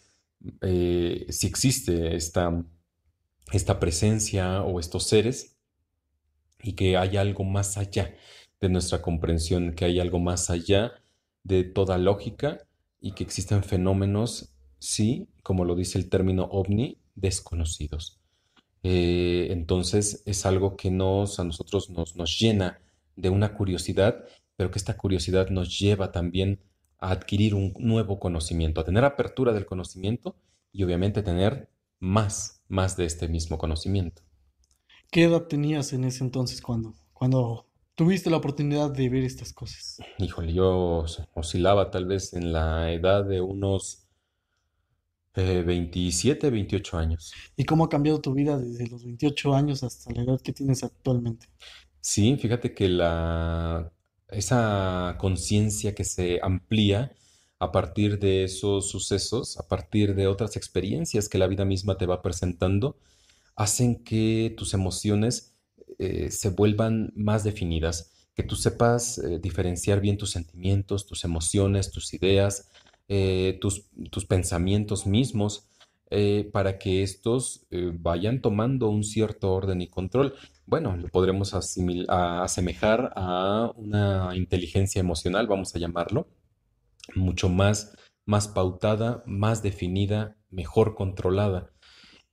eh, 0.61 1.25
si 1.29 1.47
existe 1.47 2.15
esta, 2.15 2.63
esta 3.51 3.79
presencia 3.79 4.61
o 4.63 4.79
estos 4.79 5.03
seres 5.03 5.57
y 6.61 6.73
que 6.73 6.97
hay 6.97 7.17
algo 7.17 7.43
más 7.43 7.77
allá 7.77 8.13
de 8.59 8.69
nuestra 8.69 9.01
comprensión, 9.01 9.73
que 9.73 9.85
hay 9.85 9.99
algo 9.99 10.19
más 10.19 10.49
allá 10.49 10.93
de 11.43 11.63
toda 11.63 11.97
lógica 11.97 12.67
y 12.99 13.13
que 13.13 13.23
existen 13.23 13.63
fenómenos, 13.63 14.53
sí, 14.77 15.29
como 15.43 15.65
lo 15.65 15.75
dice 15.75 15.97
el 15.97 16.09
término 16.09 16.43
ovni, 16.51 16.99
desconocidos. 17.15 18.19
Eh, 18.83 19.47
entonces 19.51 20.23
es 20.25 20.45
algo 20.45 20.75
que 20.75 20.91
nos, 20.91 21.39
a 21.39 21.43
nosotros 21.43 21.89
nos, 21.89 22.15
nos 22.15 22.39
llena 22.39 22.81
de 23.15 23.29
una 23.29 23.53
curiosidad, 23.53 24.25
pero 24.55 24.71
que 24.71 24.79
esta 24.79 24.97
curiosidad 24.97 25.49
nos 25.49 25.79
lleva 25.79 26.11
también 26.11 26.61
a 26.99 27.11
adquirir 27.11 27.55
un 27.55 27.73
nuevo 27.79 28.19
conocimiento, 28.19 28.81
a 28.81 28.85
tener 28.85 29.05
apertura 29.05 29.53
del 29.53 29.65
conocimiento 29.65 30.35
y 30.71 30.83
obviamente 30.83 31.23
tener 31.23 31.69
más, 31.99 32.63
más 32.67 32.97
de 32.97 33.05
este 33.05 33.27
mismo 33.27 33.57
conocimiento. 33.57 34.21
¿Qué 35.11 35.23
edad 35.23 35.43
tenías 35.43 35.93
en 35.93 36.03
ese 36.03 36.23
entonces 36.23 36.61
cuando, 36.61 36.93
cuando 37.13 37.65
tuviste 37.95 38.29
la 38.29 38.37
oportunidad 38.37 38.91
de 38.91 39.09
ver 39.09 39.23
estas 39.23 39.53
cosas? 39.53 39.97
Híjole, 40.17 40.53
yo 40.53 41.05
oscilaba 41.33 41.91
tal 41.91 42.05
vez 42.05 42.33
en 42.33 42.53
la 42.53 42.91
edad 42.91 43.25
de 43.25 43.41
unos 43.41 44.09
27, 45.35 46.47
eh, 46.47 46.49
28 46.49 46.97
años. 46.97 47.33
¿Y 47.55 47.65
cómo 47.65 47.85
ha 47.85 47.89
cambiado 47.89 48.21
tu 48.21 48.33
vida 48.33 48.57
desde 48.57 48.87
los 48.87 49.03
28 49.03 49.53
años 49.55 49.83
hasta 49.83 50.13
la 50.13 50.23
edad 50.23 50.41
que 50.41 50.53
tienes 50.53 50.83
actualmente? 50.83 51.47
Sí, 52.01 52.37
fíjate 52.37 52.73
que 52.73 52.87
la, 52.87 53.91
esa 54.29 55.15
conciencia 55.19 55.93
que 55.93 56.03
se 56.03 56.39
amplía 56.41 57.11
a 57.59 57.71
partir 57.71 58.19
de 58.19 58.45
esos 58.45 58.89
sucesos, 58.89 59.59
a 59.59 59.67
partir 59.67 60.15
de 60.15 60.27
otras 60.27 60.55
experiencias 60.55 61.27
que 61.27 61.37
la 61.37 61.47
vida 61.47 61.65
misma 61.65 61.97
te 61.97 62.05
va 62.05 62.21
presentando, 62.21 62.97
hacen 63.55 64.03
que 64.03 64.53
tus 64.57 64.73
emociones 64.73 65.53
eh, 65.99 66.31
se 66.31 66.49
vuelvan 66.49 67.11
más 67.15 67.43
definidas, 67.43 68.11
que 68.33 68.43
tú 68.43 68.55
sepas 68.55 69.17
eh, 69.17 69.39
diferenciar 69.39 69.99
bien 69.99 70.17
tus 70.17 70.31
sentimientos, 70.31 71.05
tus 71.05 71.25
emociones, 71.25 71.91
tus 71.91 72.13
ideas, 72.13 72.69
eh, 73.09 73.57
tus, 73.59 73.87
tus, 74.09 74.25
pensamientos 74.25 75.05
mismos, 75.05 75.65
para 76.51 76.79
que 76.79 77.03
estos 77.03 77.67
vayan 77.99 78.41
tomando 78.41 78.89
un 78.89 79.03
cierto 79.03 79.53
orden 79.53 79.79
y 79.79 79.87
control. 79.87 80.33
Bueno, 80.65 80.97
lo 80.97 81.07
podremos 81.09 81.53
asemejar 81.53 83.13
a 83.15 83.71
una 83.75 84.35
inteligencia 84.35 84.99
emocional, 85.01 85.45
vamos 85.45 85.75
a 85.75 85.77
llamarlo, 85.77 86.27
mucho 87.15 87.49
más, 87.49 87.95
más 88.25 88.47
pautada, 88.47 89.23
más 89.25 89.63
definida, 89.63 90.37
mejor 90.49 90.95
controlada. 90.95 91.71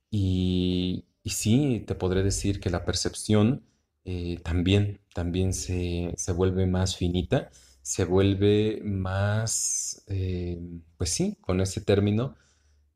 Y, 0.09 1.05
y 1.23 1.31
sí, 1.31 1.83
te 1.85 1.95
podré 1.95 2.23
decir 2.23 2.59
que 2.59 2.69
la 2.69 2.85
percepción 2.85 3.67
eh, 4.09 4.39
también, 4.41 5.01
también 5.13 5.51
se, 5.51 6.15
vuelve 6.33 6.65
más 6.65 6.95
finita, 6.95 7.51
se 7.81 8.05
vuelve 8.05 8.79
más, 8.81 10.01
eh, 10.07 10.61
pues 10.95 11.09
sí, 11.09 11.35
con 11.41 11.59
ese 11.59 11.81
término, 11.81 12.37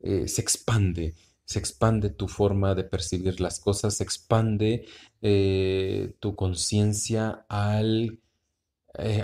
eh, 0.00 0.26
se 0.26 0.40
expande, 0.40 1.14
se 1.44 1.58
expande 1.58 2.08
tu 2.08 2.28
forma 2.28 2.74
de 2.74 2.84
percibir 2.84 3.42
las 3.42 3.60
cosas, 3.60 3.98
se 3.98 4.04
expande 4.04 4.86
tu 6.18 6.34
conciencia 6.34 7.44
al 7.50 8.21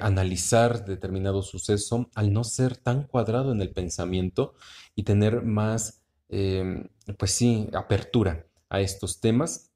analizar 0.01 0.85
determinado 0.85 1.43
suceso, 1.43 2.09
al 2.15 2.33
no 2.33 2.45
ser 2.45 2.77
tan 2.77 3.05
cuadrado 3.05 3.53
en 3.53 3.61
el 3.61 3.71
pensamiento 3.71 4.55
y 4.95 5.03
tener 5.03 5.43
más, 5.43 6.03
pues 6.29 7.31
sí, 7.31 7.69
apertura 7.73 8.47
a 8.71 8.81
estos 8.81 9.21
temas 9.21 9.71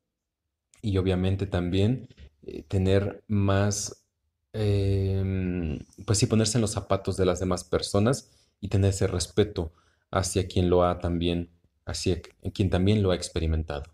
y 0.82 0.98
obviamente 0.98 1.46
también 1.46 2.08
eh, 2.42 2.64
tener 2.64 3.22
más, 3.28 4.04
em, 4.52 5.78
pues 6.04 6.18
sí, 6.18 6.26
ponerse 6.26 6.58
en 6.58 6.62
los 6.62 6.72
zapatos 6.72 7.16
de 7.16 7.24
las 7.24 7.40
demás 7.40 7.64
personas 7.64 8.30
y 8.60 8.68
tener 8.68 8.90
ese 8.90 9.06
respeto 9.06 9.72
hacia 10.10 10.46
quien 10.48 10.68
lo 10.68 10.84
ha 10.84 10.98
también, 10.98 11.50
hacia 11.86 12.20
quien 12.52 12.68
también 12.70 13.02
lo 13.02 13.12
ha 13.12 13.16
experimentado. 13.16 13.84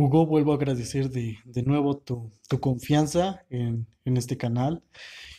Hugo, 0.00 0.24
vuelvo 0.24 0.52
a 0.52 0.54
agradecer 0.54 1.10
de, 1.10 1.36
nuevo 1.66 1.98
tu, 1.98 2.30
confianza 2.58 3.44
en, 3.50 3.86
en, 4.06 4.16
este 4.16 4.38
canal, 4.38 4.82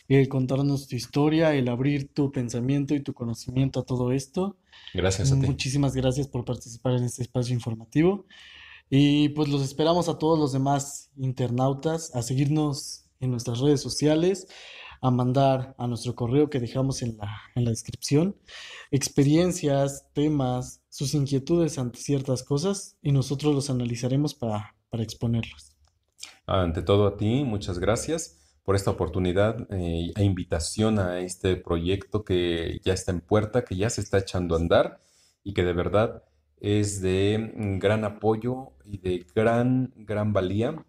el 0.06 0.28
contarnos 0.28 0.86
tu 0.86 0.94
historia, 0.94 1.52
el 1.52 1.68
abrir 1.68 2.14
tu 2.14 2.30
pensamiento 2.30 2.94
y 2.94 3.00
tu 3.00 3.12
conocimiento 3.12 3.80
a 3.80 3.84
todo 3.84 4.12
esto. 4.12 4.56
Gracias 4.94 5.32
a 5.32 5.40
ti. 5.40 5.46
Muchísimas 5.46 5.96
gracias 5.96 6.28
por 6.28 6.44
participar 6.44 6.94
en 6.94 7.02
este 7.02 7.22
espacio 7.22 7.54
informativo. 7.54 8.24
Y 8.88 9.30
pues 9.30 9.48
los 9.48 9.62
esperamos 9.62 10.08
a 10.08 10.18
todos 10.18 10.38
los 10.38 10.52
demás 10.52 11.10
internautas 11.16 12.14
a 12.14 12.22
seguirnos 12.22 13.06
en 13.18 13.32
nuestras 13.32 13.58
redes 13.58 13.80
sociales, 13.80 14.46
a 15.00 15.10
mandar 15.10 15.74
a 15.76 15.88
nuestro 15.88 16.14
correo 16.14 16.50
que 16.50 16.60
dejamos 16.60 17.02
en 17.02 17.16
la, 17.16 17.42
en 17.56 17.64
la 17.64 17.70
descripción 17.70 18.36
experiencias, 18.92 20.06
temas, 20.12 20.81
sus 20.92 21.14
inquietudes 21.14 21.78
ante 21.78 21.98
ciertas 21.98 22.42
cosas 22.42 22.98
y 23.00 23.12
nosotros 23.12 23.54
los 23.54 23.70
analizaremos 23.70 24.34
para, 24.34 24.76
para 24.90 25.02
exponerlos. 25.02 25.74
Ante 26.44 26.82
todo 26.82 27.06
a 27.06 27.16
ti, 27.16 27.44
muchas 27.44 27.78
gracias 27.78 28.38
por 28.62 28.76
esta 28.76 28.90
oportunidad 28.90 29.66
eh, 29.72 30.12
e 30.14 30.22
invitación 30.22 30.98
a 30.98 31.20
este 31.20 31.56
proyecto 31.56 32.24
que 32.24 32.78
ya 32.84 32.92
está 32.92 33.10
en 33.10 33.22
puerta, 33.22 33.64
que 33.64 33.74
ya 33.74 33.88
se 33.88 34.02
está 34.02 34.18
echando 34.18 34.54
a 34.54 34.58
andar 34.58 35.00
y 35.42 35.54
que 35.54 35.64
de 35.64 35.72
verdad 35.72 36.24
es 36.60 37.00
de 37.00 37.52
gran 37.80 38.04
apoyo 38.04 38.72
y 38.84 38.98
de 38.98 39.26
gran, 39.34 39.94
gran 39.96 40.34
valía 40.34 40.84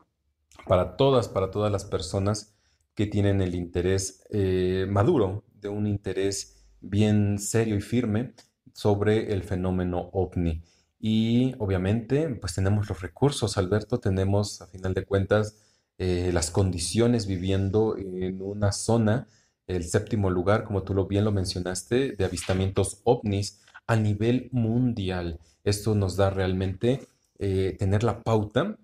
para 0.68 0.98
todas, 0.98 1.30
para 1.30 1.50
todas 1.50 1.72
las 1.72 1.86
personas 1.86 2.54
que 2.94 3.08
tienen 3.08 3.42
el 3.42 3.56
interés 3.56 4.28
eh, 4.32 4.86
maduro, 4.89 5.46
de 5.62 5.70
un 5.70 5.88
interés 5.88 6.66
bien 6.82 7.39
serio 7.39 7.78
y 7.78 7.82
firme 7.82 8.34
sobre 8.73 9.31
el 9.33 9.43
fenómeno 9.43 10.09
ovni. 10.12 10.62
Y 10.99 11.53
obviamente, 11.59 12.29
pues 12.29 12.55
tenemos 12.55 12.89
los 12.89 13.01
recursos, 13.01 13.57
Alberto, 13.57 13.99
tenemos 13.99 14.62
a 14.62 14.67
final 14.67 14.93
de 14.93 15.05
cuentas 15.05 15.57
eh, 15.97 16.31
las 16.33 16.49
condiciones 16.49 17.27
viviendo 17.27 17.97
en 17.97 18.41
una 18.41 18.71
zona, 18.71 19.27
el 19.67 19.83
séptimo 19.83 20.29
lugar, 20.29 20.63
como 20.63 20.83
tú 20.83 20.93
lo 20.93 21.07
bien 21.07 21.25
lo 21.25 21.31
mencionaste, 21.31 22.13
de 22.13 22.25
avistamientos 22.25 23.01
ovnis 23.03 23.62
a 23.88 23.95
nivel 23.95 24.49
mundial. 24.51 25.39
Esto 25.63 25.95
nos 25.95 26.15
da 26.15 26.29
realmente 26.29 27.07
eh, 27.39 27.75
tener 27.77 28.03
la 28.03 28.23
pauta 28.23 28.77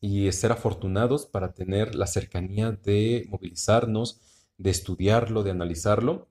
y 0.00 0.30
ser 0.32 0.52
afortunados 0.52 1.26
para 1.26 1.52
tener 1.52 1.94
la 1.94 2.06
cercanía 2.06 2.72
de 2.72 3.26
movilizarnos, 3.30 4.20
de 4.58 4.70
estudiarlo, 4.70 5.42
de 5.42 5.50
analizarlo 5.52 6.28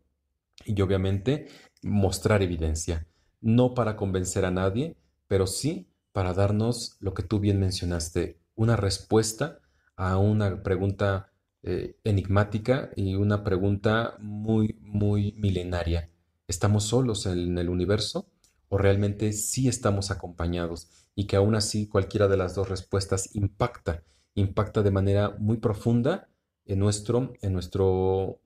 y 0.65 0.79
obviamente 0.81 1.47
mostrar 1.83 2.41
evidencia. 2.41 3.07
No 3.41 3.73
para 3.73 3.95
convencer 3.95 4.45
a 4.45 4.51
nadie, 4.51 4.95
pero 5.27 5.47
sí 5.47 5.89
para 6.11 6.33
darnos 6.33 6.95
lo 6.99 7.13
que 7.13 7.23
tú 7.23 7.39
bien 7.39 7.59
mencionaste, 7.59 8.39
una 8.55 8.75
respuesta 8.75 9.59
a 9.95 10.17
una 10.17 10.61
pregunta 10.63 11.31
eh, 11.63 11.97
enigmática 12.03 12.91
y 12.95 13.15
una 13.15 13.43
pregunta 13.43 14.15
muy, 14.19 14.77
muy 14.81 15.33
milenaria. 15.37 16.09
¿Estamos 16.47 16.83
solos 16.83 17.25
en 17.25 17.57
el 17.57 17.69
universo 17.69 18.29
o 18.69 18.77
realmente 18.77 19.33
sí 19.33 19.67
estamos 19.67 20.11
acompañados? 20.11 20.89
Y 21.15 21.25
que 21.25 21.35
aún 21.35 21.55
así 21.55 21.87
cualquiera 21.87 22.27
de 22.27 22.37
las 22.37 22.53
dos 22.53 22.69
respuestas 22.69 23.35
impacta, 23.35 24.03
impacta 24.35 24.83
de 24.83 24.91
manera 24.91 25.35
muy 25.39 25.57
profunda 25.57 26.29
en 26.65 26.79
nuestro, 26.79 27.33
en 27.41 27.53
nuestro 27.53 28.39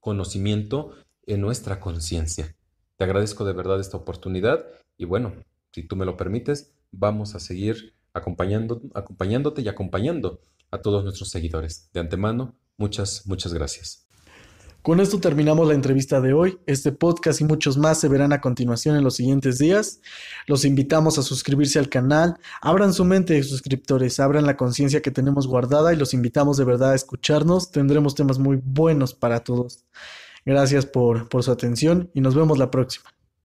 conocimiento 0.00 0.92
en 1.28 1.40
nuestra 1.40 1.78
conciencia. 1.78 2.56
Te 2.96 3.04
agradezco 3.04 3.44
de 3.44 3.52
verdad 3.52 3.80
esta 3.80 3.96
oportunidad 3.96 4.66
y 4.96 5.04
bueno, 5.04 5.32
si 5.72 5.82
tú 5.82 5.94
me 5.94 6.04
lo 6.04 6.16
permites, 6.16 6.74
vamos 6.90 7.34
a 7.34 7.40
seguir 7.40 7.94
acompañando, 8.12 8.82
acompañándote 8.94 9.62
y 9.62 9.68
acompañando 9.68 10.40
a 10.70 10.78
todos 10.78 11.04
nuestros 11.04 11.30
seguidores. 11.30 11.90
De 11.92 12.00
antemano, 12.00 12.56
muchas, 12.76 13.26
muchas 13.26 13.54
gracias. 13.54 14.08
Con 14.82 15.00
esto 15.00 15.20
terminamos 15.20 15.68
la 15.68 15.74
entrevista 15.74 16.20
de 16.20 16.32
hoy. 16.32 16.58
Este 16.66 16.92
podcast 16.92 17.40
y 17.40 17.44
muchos 17.44 17.76
más 17.76 18.00
se 18.00 18.08
verán 18.08 18.32
a 18.32 18.40
continuación 18.40 18.96
en 18.96 19.04
los 19.04 19.16
siguientes 19.16 19.58
días. 19.58 20.00
Los 20.46 20.64
invitamos 20.64 21.18
a 21.18 21.22
suscribirse 21.22 21.78
al 21.78 21.90
canal. 21.90 22.38
Abran 22.62 22.94
su 22.94 23.04
mente 23.04 23.42
suscriptores, 23.42 24.18
abran 24.18 24.46
la 24.46 24.56
conciencia 24.56 25.02
que 25.02 25.10
tenemos 25.10 25.46
guardada 25.46 25.92
y 25.92 25.96
los 25.96 26.14
invitamos 26.14 26.56
de 26.56 26.64
verdad 26.64 26.92
a 26.92 26.94
escucharnos. 26.94 27.70
Tendremos 27.70 28.14
temas 28.14 28.38
muy 28.38 28.60
buenos 28.62 29.12
para 29.12 29.40
todos. 29.40 29.84
Gracias 30.48 30.86
por, 30.86 31.28
por 31.28 31.42
su 31.42 31.52
atención 31.52 32.10
y 32.14 32.22
nos 32.22 32.34
vemos 32.34 32.56
la 32.56 32.70
próxima. 32.70 33.10